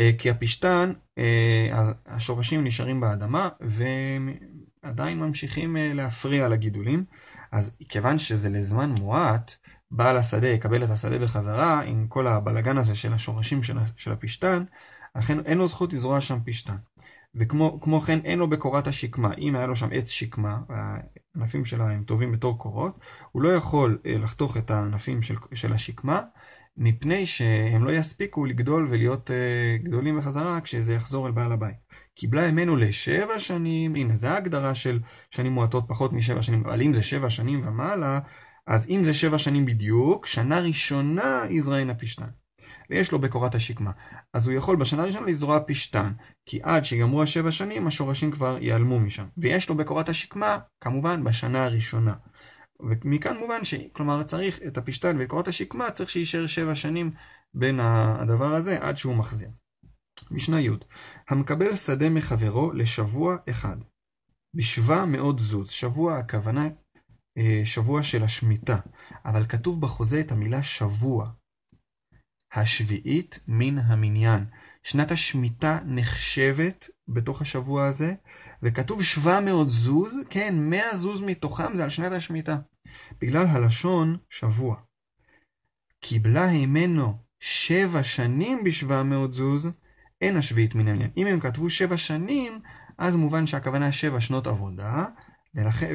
אה, 0.01 0.11
כי 0.19 0.31
הפשתן, 0.31 0.93
אה, 1.19 1.91
השורשים 2.07 2.65
נשארים 2.65 3.01
באדמה 3.01 3.49
ועדיין 3.61 5.19
ממשיכים 5.19 5.77
להפריע 5.81 6.49
לגידולים. 6.49 7.05
אז 7.55 7.71
כיוון 7.89 8.19
שזה 8.19 8.49
לזמן 8.49 8.91
מועט, 8.91 9.55
בעל 9.91 10.17
השדה 10.17 10.49
יקבל 10.49 10.85
את 10.85 10.91
השדה 10.91 11.19
בחזרה 11.19 11.83
עם 11.83 12.07
כל 12.09 12.27
הבלגן 12.27 12.79
הזה 12.79 12.95
של 12.95 13.13
השורשים 13.13 13.63
של 13.97 14.13
הפשתן, 14.13 14.65
לכן 15.17 15.41
אין 15.41 15.59
לו 15.59 15.69
זכות 15.69 15.93
לזרוע 15.93 16.21
שם 16.21 16.39
פשתן. 16.45 16.77
וכמו 17.35 18.01
כן 18.01 18.19
אין 18.25 18.39
לו 18.39 18.51
בקורת 18.51 18.87
השקמה, 18.87 19.35
אם 19.39 19.57
היה 19.57 19.67
לו 19.67 19.77
שם 19.77 19.89
עץ 19.93 20.09
שקמה, 20.09 20.59
הענפים 20.69 21.65
שלה 21.65 21.91
הם 21.91 22.05
טובים 22.05 22.33
בתור 22.33 22.59
קורות, 22.59 22.99
הוא 23.33 23.43
לא 23.43 23.49
יכול 23.49 23.99
לחתוך 24.05 24.57
את 24.57 24.71
הענפים 24.71 25.23
של, 25.23 25.37
של 25.55 25.73
השקמה, 25.73 26.21
מפני 26.77 27.27
שהם 27.27 27.85
לא 27.85 27.91
יספיקו 27.91 28.47
לגדול 28.47 28.89
ולהיות 28.91 29.31
uh, 29.31 29.85
גדולים 29.85 30.19
בחזרה 30.19 30.61
כשזה 30.61 30.95
יחזור 30.95 31.27
אל 31.27 31.33
בעל 31.33 31.53
הבית. 31.53 31.84
קיבלה 32.15 32.51
ממנו 32.51 32.77
לשבע 32.77 33.39
שנים, 33.39 33.95
הנה 33.95 34.17
זה 34.17 34.31
ההגדרה 34.31 34.75
של 34.75 35.01
שנים 35.31 35.53
מועטות 35.53 35.85
פחות 35.89 36.13
משבע 36.13 36.43
שנים, 36.43 36.67
אבל 36.67 36.83
אם 36.83 36.95
זה 36.95 37.03
שבע 37.03 37.31
שנים 37.31 37.69
ומעלה, 37.69 38.21
אז 38.67 38.87
אם 38.89 39.05
זה 39.05 39.15
שבע 39.15 39.39
שנים 39.39 39.67
בדיוק, 39.67 40.27
שנה 40.27 40.61
ראשונה 40.61 41.43
יזרען 41.51 41.91
הפשתן. 41.91 42.29
ויש 42.91 43.13
לו 43.13 43.19
בקורת 43.19 43.55
השקמה. 43.55 43.91
אז 44.33 44.47
הוא 44.47 44.57
יכול 44.57 44.77
בשנה 44.77 45.03
הראשונה 45.03 45.27
לזרוע 45.27 45.59
פשתן, 45.67 46.13
כי 46.47 46.61
עד 46.63 46.85
שיגמרו 46.85 47.23
השבע 47.23 47.53
שנים 47.53 47.87
השורשים 47.87 48.31
כבר 48.31 48.59
ייעלמו 48.61 49.01
משם. 49.01 49.25
ויש 49.37 49.69
לו 49.69 49.75
בקורת 49.75 50.09
השקמה, 50.09 50.59
כמובן, 50.81 51.25
בשנה 51.25 51.65
הראשונה. 51.65 52.15
ומכאן 52.81 53.37
מובן 53.37 53.65
ש... 53.65 53.75
כלומר, 53.93 54.23
צריך 54.23 54.61
את 54.67 54.79
הפשתן 54.79 55.17
ואת 55.19 55.29
קורת 55.29 55.49
השקמה, 55.49 55.91
צריך 55.91 56.11
שיישאר 56.11 56.47
שבע 56.47 56.75
שנים 56.75 57.11
בין 57.55 57.81
הדבר 57.81 58.55
הזה 58.55 58.79
עד 58.81 58.97
שהוא 58.97 59.17
מחזיר. 59.17 59.49
משנה 60.31 60.61
י' 60.61 60.69
המקבל 61.29 61.77
שדה 61.77 62.11
מחברו 62.11 62.73
לשבוע 62.73 63.37
אחד. 63.51 63.77
בשבע 64.55 65.05
מאוד 65.05 65.41
זוז. 65.41 65.71
שבוע 65.71 66.19
הכוונה 66.19 66.69
אה, 67.39 67.63
שבוע 67.65 68.03
של 68.03 68.23
השמיטה, 68.23 68.79
אבל 69.25 69.47
כתוב 69.47 69.81
בחוזה 69.81 70.21
את 70.21 70.33
המילה 70.33 70.63
שבוע. 70.63 71.31
השביעית 72.53 73.39
מן 73.49 73.79
המניין. 73.79 74.45
שנת 74.83 75.11
השמיטה 75.11 75.79
נחשבת 75.87 76.89
בתוך 77.09 77.43
השבוע 77.43 77.87
הזה, 77.87 78.15
וכתוב 78.63 79.03
700 79.03 79.71
זוז, 79.71 80.21
כן, 80.31 80.55
100 80.71 80.97
זוז 80.97 81.21
מתוכם 81.21 81.77
זה 81.77 81.85
על 81.85 81.91
שנת 81.91 82.13
השמיטה. 82.13 82.59
בגלל 83.21 83.47
הלשון 83.47 84.17
שבוע. 84.31 84.77
קיבלה 86.01 86.49
הימנו 86.49 87.19
שבע 87.41 88.03
שנים 88.03 88.65
בשבע 88.65 89.03
מאות 89.03 89.35
זוז, 89.35 89.71
אין 90.21 90.37
השביעית 90.37 90.75
מן 90.75 90.89
העניין. 90.89 91.11
אם 91.17 91.27
הם 91.27 91.41
כתבו 91.41 91.71
שבע 91.71 91.97
שנים, 91.97 92.61
אז 92.99 93.17
מובן 93.17 93.47
שהכוונה 93.47 93.93
שבע 93.93 94.21
שנות 94.21 94.47
עבודה, 94.47 95.07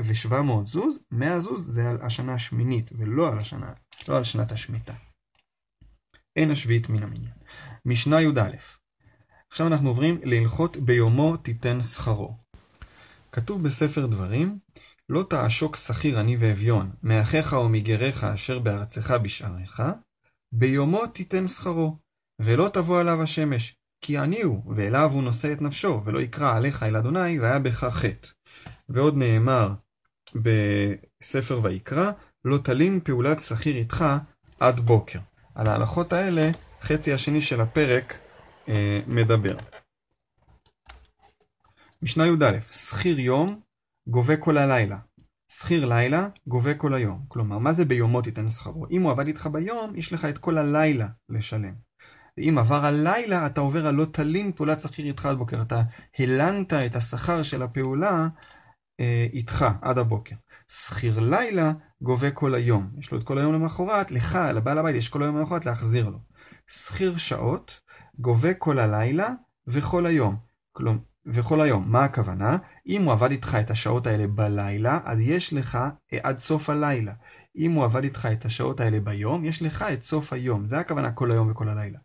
ושבע 0.04 0.42
מאות 0.42 0.68
זוז, 0.68 1.04
מאה 1.12 1.40
זוז 1.40 1.74
זה 1.74 1.90
על 1.90 1.98
השנה 2.02 2.34
השמינית, 2.34 2.90
ולא 2.98 3.32
על 3.32 3.38
השנה, 3.38 3.74
לא 4.08 4.18
על 4.18 4.24
שנת 4.24 4.52
השמיטה. 4.52 4.94
אין 6.36 6.52
השביעית 6.52 6.90
מן 6.90 7.04
המניין. 7.04 7.34
משנה 7.86 8.22
י"א 8.22 8.50
עכשיו 9.52 9.68
אנחנו 9.68 9.90
עוברים 9.90 10.20
להלכות 10.24 10.78
ביומו 10.78 11.38
תיתן 11.38 11.82
שכרו. 11.82 12.38
כתוב 13.32 13.64
בספר 13.64 14.06
דברים, 14.06 14.60
לא 15.10 15.24
תעשוק 15.30 15.76
שכיר 15.76 16.20
עני 16.20 16.38
ואביון, 16.40 16.92
מאחיך 17.04 17.54
או 17.54 17.70
מגריך 17.70 18.24
אשר 18.24 18.60
בארצך 18.60 19.12
בשעריך, 19.12 19.84
ביומו 20.52 21.08
תיתן 21.08 21.48
שכרו, 21.48 21.98
ולא 22.42 22.70
תבוא 22.74 23.00
עליו 23.00 23.24
השמש, 23.24 23.79
כי 24.02 24.18
עני 24.18 24.42
הוא, 24.42 24.74
ואליו 24.76 25.10
הוא 25.14 25.24
נושא 25.24 25.54
את 25.54 25.62
נפשו, 25.62 26.02
ולא 26.04 26.20
יקרא 26.20 26.56
עליך 26.56 26.84
אל 26.84 26.96
אדוני, 26.96 27.40
והיה 27.40 27.60
בך 27.60 27.84
חטא. 27.84 28.30
ועוד 28.90 29.18
נאמר 29.18 29.74
בספר 30.36 31.60
ויקרא, 31.64 32.12
לא 32.46 32.58
תלין 32.58 33.00
פעולת 33.04 33.40
שכיר 33.40 33.76
איתך 33.76 34.06
עד 34.60 34.80
בוקר. 34.80 35.20
על 35.56 35.68
ההלכות 35.68 36.14
האלה, 36.14 36.52
חצי 36.82 37.14
השני 37.14 37.42
של 37.42 37.62
הפרק 37.62 38.20
אה, 38.70 39.02
מדבר. 39.08 39.58
משנה 42.02 42.28
י"א, 42.28 42.60
שכיר 42.72 43.20
יום 43.20 43.60
גובה 44.08 44.38
כל 44.38 44.58
הלילה. 44.58 44.98
שכיר 45.52 45.86
לילה 45.86 46.28
גובה 46.48 46.74
כל 46.74 46.94
היום. 46.94 47.26
כלומר, 47.28 47.58
מה 47.58 47.74
זה 47.74 47.86
ביומו 47.86 48.22
תיתן 48.22 48.50
שכרו? 48.50 48.86
אם 48.92 49.02
הוא 49.02 49.12
עבד 49.12 49.28
איתך 49.28 49.48
ביום, 49.48 49.96
יש 49.96 50.14
לך 50.14 50.26
את 50.26 50.38
כל 50.38 50.58
הלילה 50.58 51.08
לשלם. 51.30 51.89
ואם 52.40 52.58
עבר 52.58 52.86
הלילה, 52.86 53.46
אתה 53.46 53.62
עובר 53.62 53.88
על 53.88 53.96
לא 53.96 54.06
תלין 54.06 54.52
פעולת 54.52 54.82
שכיר 54.82 55.06
איתך 55.06 55.26
עד 55.26 55.38
בוקר. 55.38 55.62
אתה 55.62 55.82
הלנת 56.20 56.74
את 56.74 56.96
השכר 56.96 57.44
של 57.44 57.64
הפעולה 57.64 58.28
אה, 59.00 59.28
איתך 59.34 59.66
עד 59.82 59.98
הבוקר. 59.98 60.36
שכיר 60.68 61.20
לילה 61.20 61.72
גובה 62.02 62.32
כל 62.32 62.56
היום. 62.56 62.90
יש 63.00 63.12
לו 63.12 63.18
את 63.18 63.24
כל 63.24 63.38
היום 63.40 63.54
למחרת, 63.54 64.12
לך, 64.12 64.40
לבעל 64.56 64.78
הבית, 64.78 64.96
יש 64.96 65.10
כל 65.10 65.24
היום 65.24 65.38
למחרת 65.38 65.66
להחזיר 65.66 66.10
לו. 66.10 66.20
שכיר 66.68 67.18
שעות 67.18 67.80
גובה 68.20 68.54
כל 68.54 68.80
הלילה 68.80 69.30
וכל 69.68 70.06
היום. 70.06 70.38
כלומר, 70.72 71.00
וכל 71.26 71.62
היום. 71.62 71.92
מה 71.92 72.04
הכוונה? 72.04 72.58
אם 72.88 73.04
הוא 73.04 73.14
עבד 73.14 73.32
איתך 73.32 73.58
את 73.60 73.72
השעות 73.72 74.08
האלה 74.08 74.28
בלילה, 74.28 75.00
אז 75.04 75.20
יש 75.20 75.54
לך 75.54 75.78
אה, 76.14 76.20
עד 76.24 76.38
סוף 76.38 76.70
הלילה. 76.70 77.14
אם 77.56 77.72
הוא 77.72 77.84
עבד 77.84 78.04
איתך 78.04 78.28
את 78.32 78.46
השעות 78.46 78.80
האלה 78.80 79.00
ביום, 79.00 79.46
יש 79.46 79.62
לך 79.62 79.86
את 79.94 80.04
סוף 80.04 80.34
היום. 80.34 80.68
זה 80.68 80.80
הכוונה 80.80 81.12
כל 81.12 81.32
היום 81.32 81.52
וכל 81.52 81.70
הלילה. 81.70 82.00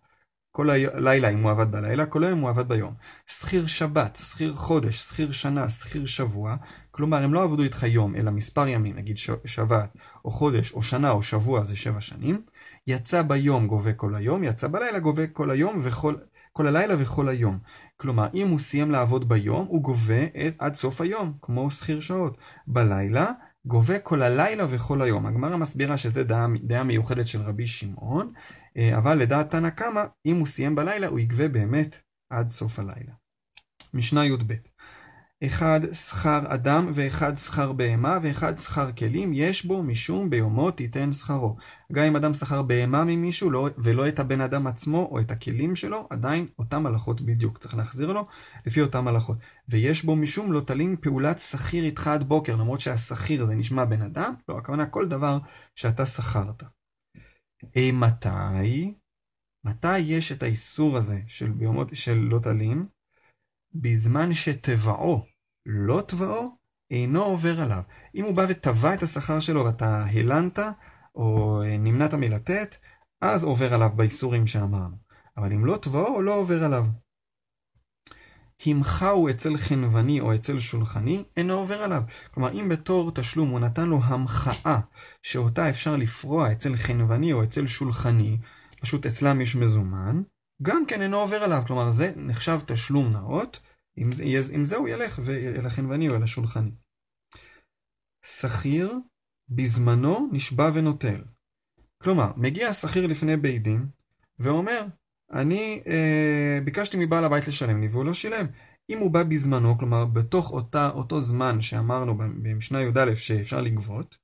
כל 0.56 0.70
הלילה 0.70 1.28
אם 1.28 1.42
הוא 1.42 1.50
עבד 1.50 1.70
בלילה, 1.70 2.06
כל 2.06 2.24
היום 2.24 2.40
הוא 2.40 2.50
עבד 2.50 2.68
ביום. 2.68 2.94
שכיר 3.26 3.66
שבת, 3.66 4.16
שכיר 4.16 4.54
חודש, 4.54 4.96
שכיר 4.96 5.32
שנה, 5.32 5.70
שכיר 5.70 6.06
שבוע, 6.06 6.56
כלומר 6.90 7.22
הם 7.22 7.34
לא 7.34 7.42
עבדו 7.42 7.62
איתך 7.62 7.82
יום, 7.82 8.16
אלא 8.16 8.30
מספר 8.30 8.68
ימים, 8.68 8.96
נגיד 8.96 9.18
שבת, 9.44 9.96
או 10.24 10.30
חודש, 10.30 10.72
או 10.72 10.82
שנה, 10.82 11.10
או 11.10 11.22
שבוע, 11.22 11.62
זה 11.62 11.76
שבע 11.76 12.00
שנים. 12.00 12.42
יצא 12.86 13.22
ביום 13.22 13.66
גובה 13.66 13.92
כל 13.92 14.14
היום, 14.14 14.44
יצא 14.44 14.68
בלילה 14.68 14.98
גובה 14.98 15.26
כל 15.26 15.50
היום 15.50 15.80
וכל 15.82 16.14
כל 16.52 16.66
הלילה 16.66 16.94
וכל 16.98 17.28
היום. 17.28 17.58
כלומר, 17.96 18.26
אם 18.34 18.48
הוא 18.48 18.58
סיים 18.58 18.90
לעבוד 18.90 19.28
ביום, 19.28 19.66
הוא 19.68 19.82
גובה 19.82 20.24
את, 20.24 20.54
עד 20.58 20.74
סוף 20.74 21.00
היום, 21.00 21.32
כמו 21.42 21.70
שכיר 21.70 22.00
שעות. 22.00 22.38
בלילה, 22.66 23.32
גובה 23.66 23.98
כל 23.98 24.22
הלילה 24.22 24.64
וכל 24.70 25.02
היום. 25.02 25.26
הגמרא 25.26 25.56
מסבירה 25.56 25.96
שזה 25.96 26.24
דעה, 26.24 26.46
דעה 26.62 26.84
מיוחדת 26.84 27.26
של 27.26 27.42
רבי 27.42 27.66
שמעון, 27.66 28.32
אה, 28.76 28.98
אבל 28.98 29.18
לדעת 29.18 29.50
תנא 29.50 29.70
קמא, 29.70 30.04
אם 30.26 30.36
הוא 30.36 30.46
סיים 30.46 30.74
בלילה, 30.74 31.06
הוא 31.06 31.18
יגבה 31.18 31.48
באמת 31.48 31.96
עד 32.30 32.48
סוף 32.48 32.78
הלילה. 32.78 33.12
משנה 33.94 34.26
י"ב 34.26 34.54
אחד 35.44 35.80
שכר 35.92 36.40
אדם 36.46 36.90
ואחד 36.94 37.36
שכר 37.36 37.72
בהמה 37.72 38.18
ואחד 38.22 38.56
שכר 38.56 38.92
כלים, 38.92 39.32
יש 39.34 39.64
בו 39.64 39.82
משום 39.82 40.30
ביומו 40.30 40.70
תיתן 40.70 41.12
שכרו. 41.12 41.56
גם 41.92 42.04
אם 42.04 42.16
אדם 42.16 42.34
שכר 42.34 42.62
בהמה 42.62 43.04
ממישהו 43.04 43.50
לא, 43.50 43.68
ולא 43.78 44.08
את 44.08 44.18
הבן 44.18 44.40
אדם 44.40 44.66
עצמו 44.66 45.08
או 45.10 45.20
את 45.20 45.30
הכלים 45.30 45.76
שלו, 45.76 46.06
עדיין 46.10 46.46
אותם 46.58 46.86
הלכות 46.86 47.20
בדיוק. 47.20 47.58
צריך 47.58 47.74
להחזיר 47.74 48.12
לו 48.12 48.26
לפי 48.66 48.80
אותם 48.80 49.08
הלכות. 49.08 49.38
ויש 49.68 50.04
בו 50.04 50.16
משום 50.16 50.52
לא 50.52 50.60
תלין 50.60 50.96
פעולת 51.00 51.38
שכיר 51.38 51.84
איתך 51.84 52.06
עד 52.06 52.22
בוקר, 52.28 52.56
למרות 52.56 52.80
שהשכיר 52.80 53.46
זה 53.46 53.54
נשמע 53.54 53.84
בן 53.84 54.02
אדם, 54.02 54.34
לא, 54.48 54.58
הכוונה 54.58 54.86
כל 54.86 55.08
דבר 55.08 55.38
שאתה 55.74 56.06
שכרת. 56.06 56.62
אי 57.76 57.92
מתי? 57.92 58.94
מתי 59.64 59.98
יש 59.98 60.32
את 60.32 60.42
האיסור 60.42 60.96
הזה 60.96 61.20
של, 61.26 61.50
ביומות, 61.50 61.88
של 61.92 62.14
לא 62.14 62.38
תלין? 62.38 62.86
בזמן 63.74 64.34
שטבעו 64.34 65.26
לא 65.66 66.02
תבעו, 66.06 66.56
אינו 66.90 67.22
עובר 67.24 67.60
עליו. 67.60 67.82
אם 68.14 68.24
הוא 68.24 68.34
בא 68.34 68.46
ותבע 68.48 68.94
את 68.94 69.02
השכר 69.02 69.40
שלו 69.40 69.64
ואתה 69.64 70.04
הלנת, 70.04 70.58
או 71.14 71.60
נמנעת 71.78 72.14
מלתת, 72.14 72.76
אז 73.20 73.44
עובר 73.44 73.74
עליו 73.74 73.90
באיסורים 73.96 74.46
שאמרנו. 74.46 74.96
אבל 75.36 75.52
אם 75.52 75.64
לא 75.64 75.76
תבעו, 75.76 76.22
לא 76.22 76.34
עובר 76.34 76.64
עליו. 76.64 76.84
המחהו 78.66 79.30
אצל 79.30 79.56
חנווני 79.56 80.20
או 80.20 80.34
אצל 80.34 80.60
שולחני, 80.60 81.24
אינו 81.36 81.54
עובר 81.54 81.82
עליו. 81.82 82.02
כלומר, 82.34 82.52
אם 82.52 82.68
בתור 82.68 83.10
תשלום 83.10 83.48
הוא 83.48 83.60
נתן 83.60 83.88
לו 83.88 84.00
המחאה 84.04 84.80
שאותה 85.22 85.70
אפשר 85.70 85.96
לפרוע 85.96 86.52
אצל 86.52 86.76
חנווני 86.76 87.32
או 87.32 87.44
אצל 87.44 87.66
שולחני, 87.66 88.38
פשוט 88.80 89.06
אצלם 89.06 89.40
יש 89.40 89.56
מזומן, 89.56 90.22
גם 90.62 90.86
כן 90.86 91.02
אינו 91.02 91.16
עובר 91.16 91.42
עליו. 91.42 91.62
כלומר, 91.66 91.90
זה 91.90 92.12
נחשב 92.16 92.60
תשלום 92.66 93.12
נאות, 93.12 93.60
עם 93.96 94.10
עם 94.52 94.64
זה 94.64 94.76
הוא 94.76 94.88
ילך 94.88 95.20
אל 95.28 95.66
החנווני 95.66 96.08
או 96.08 96.16
אל 96.16 96.22
השולחני. 96.22 96.70
שכיר 98.26 98.98
בזמנו 99.48 100.28
נשבע 100.32 100.70
ונוטל. 100.74 101.22
כלומר, 102.02 102.32
מגיע 102.36 102.68
השכיר 102.68 103.06
לפני 103.06 103.36
בית 103.36 103.62
דין 103.62 103.86
ואומר, 104.38 104.86
אני 105.32 105.82
אה, 105.86 106.58
ביקשתי 106.64 106.96
מבעל 107.00 107.24
הבית 107.24 107.48
לשלם 107.48 107.80
לי 107.80 107.88
והוא 107.88 108.04
לא 108.04 108.14
שילם. 108.14 108.46
אם 108.90 108.98
הוא 108.98 109.10
בא 109.10 109.22
בזמנו, 109.22 109.78
כלומר 109.78 110.04
בתוך 110.04 110.50
אותה, 110.50 110.90
אותו 110.90 111.20
זמן 111.20 111.60
שאמרנו 111.60 112.18
במשנה 112.18 112.82
י"א 112.82 113.14
שאפשר 113.14 113.60
לגבות, 113.60 114.16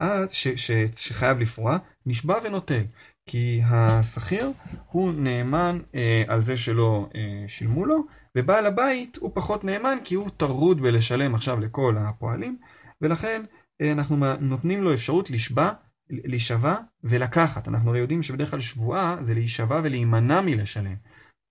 אז, 0.00 0.30
ש, 0.30 0.48
ש, 0.48 0.70
שחייב 0.96 1.38
לפרוע, 1.38 1.78
נשבע 2.06 2.38
ונוטל. 2.44 2.82
כי 3.26 3.60
השכיר 3.64 4.52
הוא 4.90 5.12
נאמן 5.12 5.78
אה, 5.94 6.24
על 6.28 6.42
זה 6.42 6.56
שלא 6.56 7.08
אה, 7.14 7.48
שילמו 7.48 7.86
לו, 7.86 8.04
ובעל 8.36 8.66
הבית 8.66 9.16
הוא 9.16 9.30
פחות 9.34 9.64
נאמן 9.64 9.98
כי 10.04 10.14
הוא 10.14 10.30
טרוד 10.36 10.80
בלשלם 10.80 11.34
עכשיו 11.34 11.60
לכל 11.60 11.96
הפועלים, 11.98 12.58
ולכן 13.00 13.42
אה, 13.80 13.92
אנחנו 13.92 14.16
נותנים 14.40 14.82
לו 14.82 14.94
אפשרות 14.94 15.30
לשבע, 15.30 15.72
להישבע 16.10 16.76
ולקחת. 17.04 17.68
אנחנו 17.68 17.90
הרי 17.90 17.98
יודעים 17.98 18.22
שבדרך 18.22 18.50
כלל 18.50 18.60
שבועה 18.60 19.16
זה 19.20 19.34
להישבע 19.34 19.80
ולהימנע 19.84 20.40
מלשלם. 20.40 20.96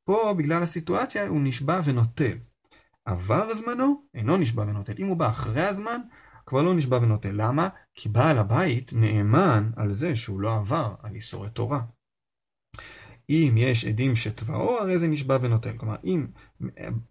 פה 0.06 0.34
בגלל 0.38 0.64
הסיטואציה 0.64 1.28
הוא 1.28 1.42
נשבע 1.44 1.82
ונוטל. 1.86 2.38
עבר 3.06 3.54
זמנו, 3.54 4.04
אינו 4.14 4.38
נשבע 4.38 4.62
ונוטל. 4.62 4.94
אם 5.00 5.08
הוא 5.08 5.18
בא 5.18 5.30
אחרי 5.30 5.66
הזמן, 5.66 6.02
כבר 6.46 6.62
לא 6.62 6.74
נשבע 6.74 6.98
ונוטל. 6.98 7.32
למה? 7.34 7.70
כי 7.94 8.10
בעל 8.10 8.38
הבית 8.38 8.94
נאמן 8.94 9.72
על 9.76 9.92
זה 9.92 10.16
שהוא 10.16 10.40
לא 10.40 10.56
עבר 10.56 10.96
על 11.04 11.16
איסורי 11.16 11.50
תורה. 11.50 11.82
אם 13.30 13.54
יש 13.58 13.86
עדים 13.86 14.16
שתבעו, 14.16 14.80
הרי 14.80 14.98
זה 14.98 15.08
נשבע 15.08 15.38
ונוטל. 15.42 15.78
כלומר, 15.78 15.96
אם 16.04 16.28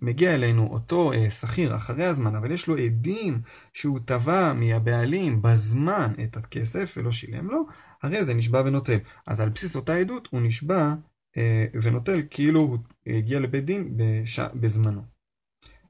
מגיע 0.01 0.35
אלינו 0.35 0.67
אותו 0.73 1.13
אה, 1.13 1.31
שכיר 1.31 1.77
אחרי 1.77 2.05
הזמן, 2.05 2.35
אבל 2.35 2.51
יש 2.51 2.67
לו 2.67 2.77
עדים 2.77 3.41
שהוא 3.73 4.01
תבע 4.05 4.53
מהבעלים 4.53 5.43
בזמן 5.43 6.13
את 6.25 6.37
הכסף 6.37 6.95
ולא 6.97 7.13
שילם 7.13 7.51
לו, 7.51 7.67
הרי 8.03 8.25
זה 8.25 8.35
נשבע 8.35 8.63
ונוטל. 8.67 8.99
אז 9.27 9.41
על 9.41 9.49
בסיס 9.49 9.77
אותה 9.77 9.95
עדות 9.95 10.29
הוא 10.31 10.41
נשבע 10.41 10.95
אה, 11.37 11.67
ונוטל 11.83 12.23
כאילו 12.31 12.61
הוא 12.61 12.79
הגיע 13.07 13.41
לבית 13.41 13.65
דין 13.65 13.97
בש... 13.97 14.41
בזמנו. 14.41 15.03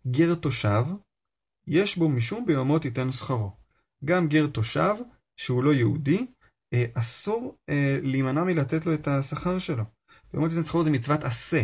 גר 0.07 0.35
תושב, 0.35 0.85
יש 1.67 1.99
בו 1.99 2.09
משום 2.09 2.47
ביומו 2.47 2.79
תיתן 2.79 3.11
שכרו. 3.11 3.53
גם 4.05 4.29
גר 4.29 4.47
תושב, 4.47 4.95
שהוא 5.37 5.65
לא 5.65 5.73
יהודי, 5.73 6.27
אה, 6.73 6.85
אסור 6.95 7.57
להימנע 8.03 8.45
מלתת 8.45 8.87
לו 8.87 8.95
את 8.95 9.09
השכר 9.09 9.59
שלו. 9.59 9.98
ביומו 10.33 10.49
תיתן 10.49 10.63
שכרו 10.63 10.83
זה 10.83 10.91
מצוות 10.91 11.25
עשה. 11.25 11.63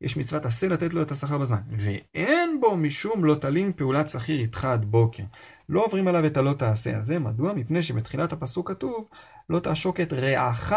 יש 0.00 0.16
מצוות 0.16 0.46
עשה 0.46 0.68
לתת 0.68 0.94
לו 0.94 1.02
את 1.02 1.10
השכר 1.10 1.38
בזמן. 1.38 1.60
ואין 1.70 2.60
בו 2.60 2.76
משום 2.76 3.24
לא 3.24 3.34
תלין 3.34 3.72
פעולת 3.72 4.10
שכיר 4.10 4.40
איתך 4.40 4.64
עד 4.64 4.84
בוקר. 4.84 5.22
לא 5.68 5.84
עוברים 5.84 6.08
עליו 6.08 6.26
את 6.26 6.36
הלא 6.36 6.52
תעשה 6.52 6.98
הזה. 6.98 7.18
מדוע? 7.18 7.52
מפני 7.52 7.82
שבתחילת 7.82 8.32
הפסוק 8.32 8.68
כתוב 8.70 9.08
לא 9.48 9.60
תעשוק 9.60 10.00
את 10.00 10.12
רעך 10.12 10.72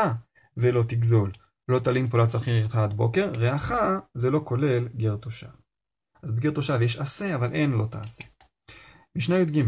ולא 0.58 0.84
תגזול. 0.88 1.32
לא 1.68 1.80
תלין 1.80 2.10
פעולת 2.10 2.30
שכיר 2.30 2.64
איתך 2.64 2.76
עד 2.76 2.94
בוקר. 2.94 3.32
רעך 3.38 3.74
זה 4.14 4.30
לא 4.30 4.42
כולל 4.46 4.88
גר 4.88 5.16
תושב. 5.16 5.48
אז 6.24 6.32
בגר 6.32 6.52
תושב 6.52 6.82
יש 6.82 6.98
עשה 6.98 7.36
אבל 7.36 7.54
אין 7.54 7.72
לא 7.72 7.86
תעשה. 7.86 8.24
משנה 9.16 9.40
י"ג 9.40 9.64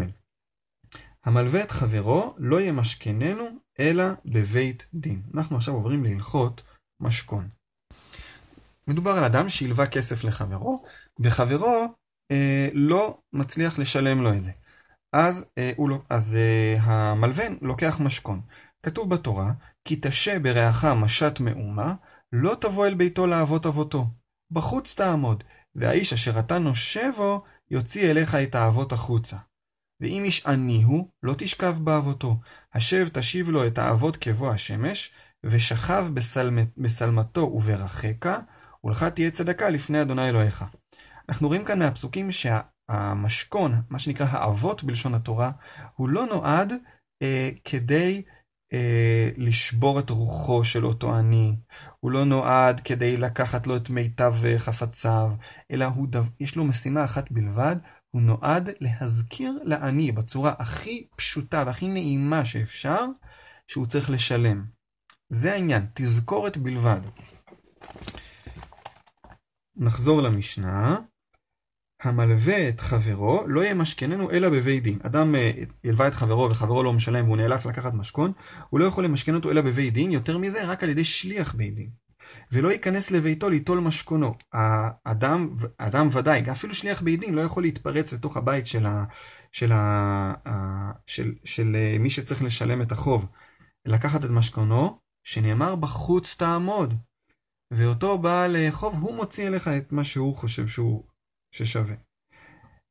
המלווה 1.25 1.63
את 1.63 1.71
חברו 1.71 2.35
לא 2.37 2.61
ימשכננו 2.61 3.43
אלא 3.79 4.03
בבית 4.25 4.85
דין. 4.93 5.21
אנחנו 5.33 5.55
עכשיו 5.55 5.73
עוברים 5.73 6.03
להלכות 6.03 6.63
משכון. 6.99 7.47
מדובר 8.87 9.11
על 9.11 9.23
אדם 9.23 9.49
שהלווה 9.49 9.87
כסף 9.87 10.23
לחברו, 10.23 10.83
וחברו 11.19 11.87
אה, 12.31 12.69
לא 12.73 13.17
מצליח 13.33 13.79
לשלם 13.79 14.21
לו 14.21 14.33
את 14.33 14.43
זה. 14.43 14.51
אז, 15.13 15.45
אה, 15.57 15.71
לא, 15.89 16.01
אז 16.09 16.35
אה, 16.35 16.77
המלווה 16.81 17.45
לוקח 17.61 17.99
משכון. 17.99 18.41
כתוב 18.83 19.09
בתורה, 19.09 19.51
כי 19.85 19.95
תשה 20.01 20.39
ברעך 20.39 20.85
משת 20.85 21.39
מאומה, 21.39 21.93
לא 22.31 22.55
תבוא 22.61 22.87
אל 22.87 22.93
ביתו 22.93 23.27
לאבות 23.27 23.65
אבותו. 23.65 24.07
בחוץ 24.51 24.95
תעמוד, 24.95 25.43
והאיש 25.75 26.13
אשר 26.13 26.39
אתה 26.39 26.59
נושבו, 26.59 27.43
יוציא 27.71 28.11
אליך 28.11 28.35
את 28.35 28.55
האבות 28.55 28.91
החוצה. 28.91 29.37
ואם 29.99 30.23
איש 30.25 30.45
עני 30.45 30.83
הוא, 30.83 31.07
לא 31.23 31.33
תשכב 31.37 31.75
באבותו. 31.79 32.39
השב 32.73 33.07
תשיב 33.13 33.49
לו 33.49 33.67
את 33.67 33.77
האבות 33.77 34.17
כבוא 34.17 34.51
השמש, 34.51 35.11
ושכב 35.45 36.07
בסלמתו 36.77 37.41
וברכך, 37.41 38.39
ולך 38.83 39.03
תהיה 39.03 39.31
צדקה 39.31 39.69
לפני 39.69 40.01
אדוני 40.01 40.29
אלוהיך. 40.29 40.65
אנחנו 41.29 41.47
רואים 41.47 41.65
כאן 41.65 41.79
מהפסוקים 41.79 42.29
שהמשכון, 42.31 43.81
מה 43.89 43.99
שנקרא 43.99 44.25
האבות 44.29 44.83
בלשון 44.83 45.13
התורה, 45.13 45.51
הוא 45.95 46.09
לא 46.09 46.25
נועד 46.25 46.73
אה, 47.21 47.49
כדי 47.63 48.21
אה, 48.73 49.29
לשבור 49.37 49.99
את 49.99 50.09
רוחו 50.09 50.63
של 50.63 50.85
אותו 50.85 51.15
עני, 51.15 51.55
הוא 51.99 52.11
לא 52.11 52.25
נועד 52.25 52.79
כדי 52.79 53.17
לקחת 53.17 53.67
לו 53.67 53.77
את 53.77 53.89
מיטב 53.89 54.35
חפציו, 54.57 55.31
אלא 55.71 55.85
הוא 55.85 56.07
דו, 56.07 56.23
יש 56.39 56.55
לו 56.55 56.65
משימה 56.65 57.05
אחת 57.05 57.31
בלבד, 57.31 57.75
הוא 58.11 58.21
נועד 58.21 58.69
להזכיר 58.79 59.59
לעני 59.63 60.11
בצורה 60.11 60.53
הכי 60.59 61.07
פשוטה 61.15 61.63
והכי 61.67 61.87
נעימה 61.87 62.45
שאפשר, 62.45 63.05
שהוא 63.67 63.85
צריך 63.85 64.09
לשלם. 64.09 64.65
זה 65.29 65.53
העניין, 65.53 65.85
תזכורת 65.93 66.57
בלבד. 66.57 66.99
נחזור 69.75 70.21
למשנה. 70.21 70.97
המלווה 72.03 72.69
את 72.69 72.81
חברו 72.81 73.43
לא 73.47 73.65
ימשכננו 73.65 74.31
אלא 74.31 74.49
בבית 74.49 74.83
דין. 74.83 74.99
אדם 75.03 75.35
ילווה 75.83 76.07
את 76.07 76.13
חברו 76.13 76.49
וחברו 76.49 76.83
לא 76.83 76.93
משלם 76.93 77.25
והוא 77.25 77.37
נאלץ 77.37 77.65
לקחת 77.65 77.93
משכון, 77.93 78.31
הוא 78.69 78.79
לא 78.79 78.85
יכול 78.85 79.05
למשכן 79.05 79.35
אותו 79.35 79.51
אלא 79.51 79.61
בבית 79.61 79.93
דין, 79.93 80.11
יותר 80.11 80.37
מזה 80.37 80.65
רק 80.65 80.83
על 80.83 80.89
ידי 80.89 81.03
שליח 81.03 81.55
בית 81.55 81.75
דין. 81.75 81.89
ולא 82.51 82.71
ייכנס 82.71 83.11
לביתו 83.11 83.49
ליטול 83.49 83.79
משכונו. 83.79 84.35
האדם, 84.53 85.53
אדם 85.77 86.07
ודאי, 86.11 86.51
אפילו 86.51 86.75
שליח 86.75 87.01
בית 87.01 87.19
דין 87.19 87.33
לא 87.33 87.41
יכול 87.41 87.63
להתפרץ 87.63 88.13
לתוך 88.13 88.37
הבית 88.37 88.67
של, 88.67 88.85
ה, 88.85 89.03
של, 89.51 89.71
ה, 89.71 90.33
של, 91.07 91.23
של, 91.23 91.33
של 91.45 91.97
מי 91.99 92.09
שצריך 92.09 92.43
לשלם 92.43 92.81
את 92.81 92.91
החוב. 92.91 93.27
לקחת 93.85 94.25
את 94.25 94.29
משכונו, 94.29 94.99
שנאמר 95.23 95.75
בחוץ 95.75 96.35
תעמוד. 96.35 96.93
ואותו 97.71 98.17
בעל 98.17 98.55
חוב, 98.71 98.95
הוא 99.01 99.15
מוציא 99.15 99.47
אליך 99.47 99.67
את 99.67 99.91
מה 99.91 100.03
שהוא 100.03 100.35
חושב 100.35 100.67
שהוא 100.67 101.03
ששווה. 101.51 101.95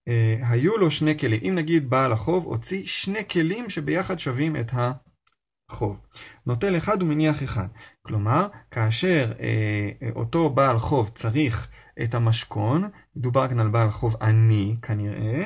Uh, 0.09 0.47
היו 0.47 0.77
לו 0.77 0.91
שני 0.91 1.19
כלים. 1.19 1.41
אם 1.49 1.55
נגיד 1.55 1.91
בעל 1.91 2.13
החוב 2.13 2.45
הוציא 2.45 2.87
שני 2.87 3.29
כלים 3.29 3.71
שביחד 3.71 4.19
שווים 4.19 4.57
את 4.57 4.73
החוב. 4.73 6.01
נוטל 6.47 6.77
אחד 6.77 7.03
ומניח 7.03 7.43
אחד. 7.43 7.67
כלומר, 8.03 8.47
כאשר 8.71 9.33
uh, 9.33 10.13
אותו 10.15 10.51
בעל 10.51 10.79
חוב 10.79 11.11
צריך 11.15 11.69
את 12.03 12.15
המשכון, 12.15 12.91
מדובר 13.17 13.49
כאן 13.49 13.61
על 13.61 13.69
בעל 13.69 13.91
חוב 13.91 14.17
עני 14.23 14.77
כנראה, 14.83 15.45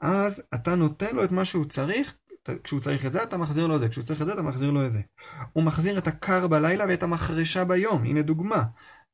אז 0.00 0.42
אתה 0.54 0.74
נותן 0.74 1.16
לו 1.16 1.24
את 1.24 1.30
מה 1.30 1.44
שהוא 1.44 1.64
צריך, 1.64 2.16
כשהוא 2.64 2.80
צריך 2.80 3.06
את 3.06 3.12
זה 3.12 3.22
אתה 3.22 3.36
מחזיר 3.36 3.66
לו 3.66 3.74
את 3.74 3.80
זה, 3.80 3.88
כשהוא 3.88 4.04
צריך 4.04 4.22
את 4.22 4.26
זה 4.26 4.32
אתה 4.32 4.42
מחזיר 4.42 4.70
לו 4.70 4.86
את 4.86 4.92
זה. 4.92 5.00
הוא 5.52 5.64
מחזיר 5.64 5.98
את 5.98 6.06
הקר 6.06 6.46
בלילה 6.46 6.84
ואת 6.88 7.02
המחרשה 7.02 7.64
ביום, 7.64 8.04
הנה 8.04 8.22
דוגמה. 8.22 8.64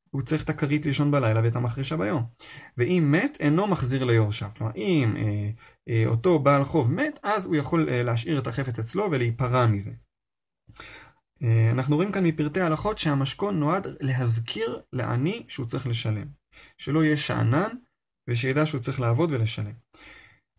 הוא 0.09 0.21
צריך 0.21 0.43
את 0.43 0.49
הכרית 0.49 0.85
לישון 0.85 1.11
בלילה 1.11 1.41
ואת 1.43 1.55
המחרשה 1.55 1.97
ביום. 1.97 2.23
ואם 2.77 3.07
מת, 3.11 3.37
אינו 3.39 3.67
מחזיר 3.67 4.03
ליורשיו. 4.03 4.49
כלומר, 4.57 4.73
אם 4.75 5.15
אה, 5.17 5.49
אה, 5.89 6.03
אותו 6.07 6.39
בעל 6.39 6.63
חוב 6.63 6.91
מת, 6.91 7.19
אז 7.23 7.45
הוא 7.45 7.55
יכול 7.55 7.89
אה, 7.89 8.03
להשאיר 8.03 8.39
את 8.39 8.47
החפץ 8.47 8.79
אצלו 8.79 9.07
ולהיפרע 9.11 9.65
מזה. 9.65 9.91
אה, 11.43 11.71
אנחנו 11.71 11.95
רואים 11.95 12.11
כאן 12.11 12.25
מפרטי 12.25 12.61
ההלכות 12.61 12.97
שהמשכון 12.97 13.59
נועד 13.59 13.87
להזכיר 13.99 14.81
לעני 14.93 15.45
שהוא 15.47 15.65
צריך 15.65 15.87
לשלם. 15.87 16.27
שלא 16.77 17.03
יהיה 17.03 17.17
שאנן 17.17 17.69
ושידע 18.27 18.65
שהוא 18.65 18.81
צריך 18.81 18.99
לעבוד 18.99 19.31
ולשלם. 19.31 19.73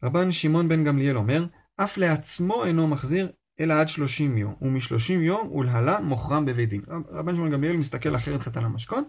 רבן 0.02 0.32
שמעון 0.32 0.68
בן 0.68 0.84
גמליאל 0.84 1.16
אומר, 1.16 1.46
אף 1.76 1.98
לעצמו 1.98 2.64
אינו 2.64 2.88
מחזיר 2.88 3.32
אלא 3.60 3.74
עד 3.74 3.88
שלושים 3.88 4.38
יום, 4.38 4.54
ומשלושים 4.62 5.22
יום 5.22 5.52
ולהלן 5.52 6.04
מוכרם 6.04 6.44
בבית 6.44 6.68
דין. 6.68 6.82
רבן 7.10 7.34
שמעון 7.34 7.50
גמליאל 7.50 7.76
מסתכל 7.76 8.16
אחרת 8.16 8.40
קצת 8.40 8.56
על 8.56 8.64
המשכון, 8.64 9.04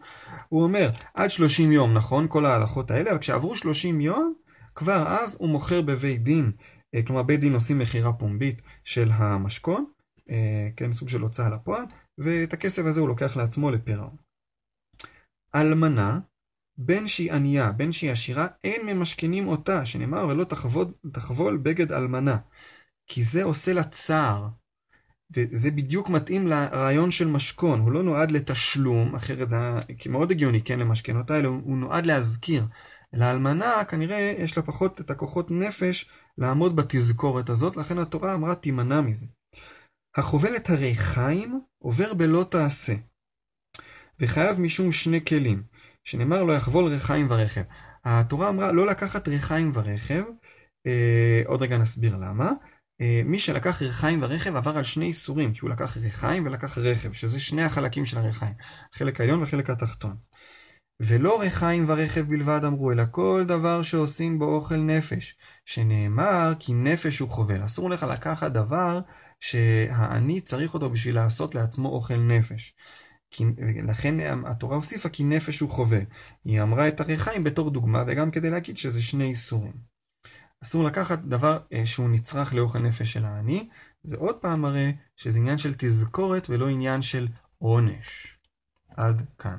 הוא 0.50 0.64
אומר, 0.64 0.90
עד 1.14 1.32
שלושים 1.32 1.72
יום, 1.72 1.94
נכון, 1.94 2.26
כל 2.30 2.46
ההלכות 2.46 2.92
האלה, 2.92 3.12
אבל 3.12 3.20
כשעברו 3.20 3.56
שלושים 3.56 4.02
יום, 4.02 4.34
כבר 4.76 5.08
אז 5.08 5.38
הוא 5.40 5.50
מוכר 5.50 5.82
בבית 5.82 6.24
דין, 6.24 6.52
אה, 6.96 7.04
כלומר 7.04 7.24
בית 7.24 7.40
דין 7.40 7.54
עושים 7.54 7.80
מכירה 7.80 8.14
פומבית 8.14 8.62
של 8.84 9.10
המשכון, 9.12 9.86
אה, 10.30 10.70
כן, 10.76 10.94
סוג 10.94 11.10
של 11.10 11.22
הוצאה 11.22 11.50
לפועל, 11.50 11.86
ואת 12.18 12.54
הכסף 12.54 12.86
הזה 12.86 13.00
הוא 13.00 13.08
לוקח 13.08 13.36
לעצמו 13.36 13.72
לפירעון. 13.72 14.16
אלמנה, 15.56 16.20
בין 16.78 17.08
שהיא 17.08 17.34
ענייה, 17.34 17.72
בין 17.72 17.92
שהיא 17.92 18.12
עשירה, 18.12 18.48
אין 18.64 18.86
ממשכנים 18.86 19.48
אותה, 19.48 19.86
שנאמר 19.86 20.28
ולא 20.28 20.44
תחבול, 20.44 20.86
תחבול 21.14 21.58
בגד 21.58 21.92
אלמנה. 21.92 22.38
כי 23.08 23.24
זה 23.24 23.44
עושה 23.44 23.74
לה 23.74 23.84
צער. 23.84 24.48
וזה 25.36 25.72
בדיוק 25.72 26.10
מתאים 26.10 26.48
לרעיון 26.48 27.12
של 27.12 27.28
משכון, 27.28 27.80
הוא 27.80 27.92
לא 27.92 28.04
נועד 28.04 28.32
לתשלום, 28.32 29.16
אחרת 29.16 29.50
זה 29.50 29.58
מאוד 30.10 30.32
הגיוני 30.32 30.62
כן 30.62 30.80
למשכן 30.80 31.18
אותה, 31.18 31.40
אלא 31.40 31.48
הוא 31.48 31.78
נועד 31.78 32.06
להזכיר. 32.06 32.64
לאלמנה 33.14 33.86
כנראה 33.90 34.34
יש 34.38 34.58
לה 34.58 34.64
פחות 34.64 35.02
את 35.02 35.12
הכוחות 35.12 35.52
נפש 35.52 36.10
לעמוד 36.38 36.76
בתזכורת 36.76 37.50
הזאת, 37.50 37.78
לכן 37.78 37.98
התורה 37.98 38.34
אמרה 38.34 38.56
תימנע 38.56 39.02
מזה. 39.02 39.26
החובל 40.16 40.56
את 40.56 40.70
הריחיים 40.70 41.62
עובר 41.80 42.14
בלא 42.14 42.46
תעשה, 42.52 42.94
וחייב 44.20 44.60
משום 44.60 44.92
שני 44.92 45.26
כלים, 45.26 45.64
שנאמר 46.08 46.44
לא 46.44 46.54
יחבול 46.54 46.86
ריחיים 46.86 47.28
ורכב. 47.30 47.62
התורה 48.06 48.50
אמרה 48.50 48.72
לא 48.72 48.88
לקחת 48.88 49.28
ריחיים 49.28 49.72
ורכב, 49.74 50.24
אה, 50.88 51.42
עוד 51.46 51.62
רגע 51.62 51.78
נסביר 51.78 52.18
למה, 52.18 52.52
אה, 53.02 53.22
מי 53.26 53.40
שלקח 53.40 53.82
ריחיים 53.82 54.24
ורכב 54.24 54.56
עבר 54.56 54.78
על 54.78 54.84
שני 54.84 55.06
איסורים, 55.06 55.54
כי 55.54 55.60
הוא 55.62 55.70
לקח 55.70 55.98
ריחיים 55.98 56.46
ולקח 56.46 56.78
רכב, 56.78 57.14
שזה 57.14 57.40
שני 57.40 57.64
החלקים 57.64 58.06
של 58.06 58.18
הריחיים, 58.18 58.54
חלק 58.94 59.22
העליון 59.22 59.44
וחלק 59.44 59.70
התחתון. 59.70 60.16
ולא 61.00 61.40
ריחיים 61.42 61.86
ורכב 61.90 62.22
בלבד 62.22 62.62
אמרו, 62.66 62.92
אלא 62.92 63.04
כל 63.12 63.44
דבר 63.48 63.84
שעושים 63.84 64.40
בו 64.40 64.56
אוכל 64.56 64.78
נפש, 64.78 65.36
שנאמר 65.66 66.54
כי 66.60 66.74
נפש 66.74 67.20
הוא 67.20 67.30
חובל. 67.30 67.66
אסור 67.66 67.90
לך 67.90 68.04
לקחת 68.04 68.52
דבר 68.52 69.00
שהעני 69.40 70.42
צריך 70.42 70.74
אותו 70.74 70.90
בשביל 70.90 71.16
לעשות 71.16 71.56
לעצמו 71.56 71.90
אוכל 71.90 72.18
נפש. 72.18 72.74
כי, 73.32 73.46
לכן 73.88 74.16
התורה 74.46 74.76
הוסיפה 74.76 75.10
כי 75.10 75.24
נפש 75.24 75.60
הוא 75.60 75.70
חובל. 75.70 76.04
היא 76.46 76.62
אמרה 76.62 76.88
את 76.88 77.00
הריחיים 77.00 77.44
בתור 77.44 77.70
דוגמה, 77.70 78.04
וגם 78.08 78.32
כדי 78.32 78.50
להגיד 78.50 78.78
שזה 78.78 79.02
שני 79.02 79.24
איסורים. 79.24 79.74
אסור 80.64 80.84
לקחת 80.84 81.20
דבר 81.20 81.60
אה, 81.74 81.86
שהוא 81.86 82.10
נצרך 82.10 82.54
לאוכל 82.54 82.80
נפש 82.80 83.14
של 83.14 83.26
העני, 83.26 83.70
זה 84.04 84.18
עוד 84.18 84.36
פעם 84.36 84.62
מראה 84.62 84.92
שזה 85.16 85.40
עניין 85.40 85.58
של 85.58 85.74
תזכורת 85.78 86.50
ולא 86.50 86.70
עניין 86.70 87.02
של 87.02 87.28
עונש. 87.58 88.38
עד 88.90 89.26
כאן. 89.38 89.58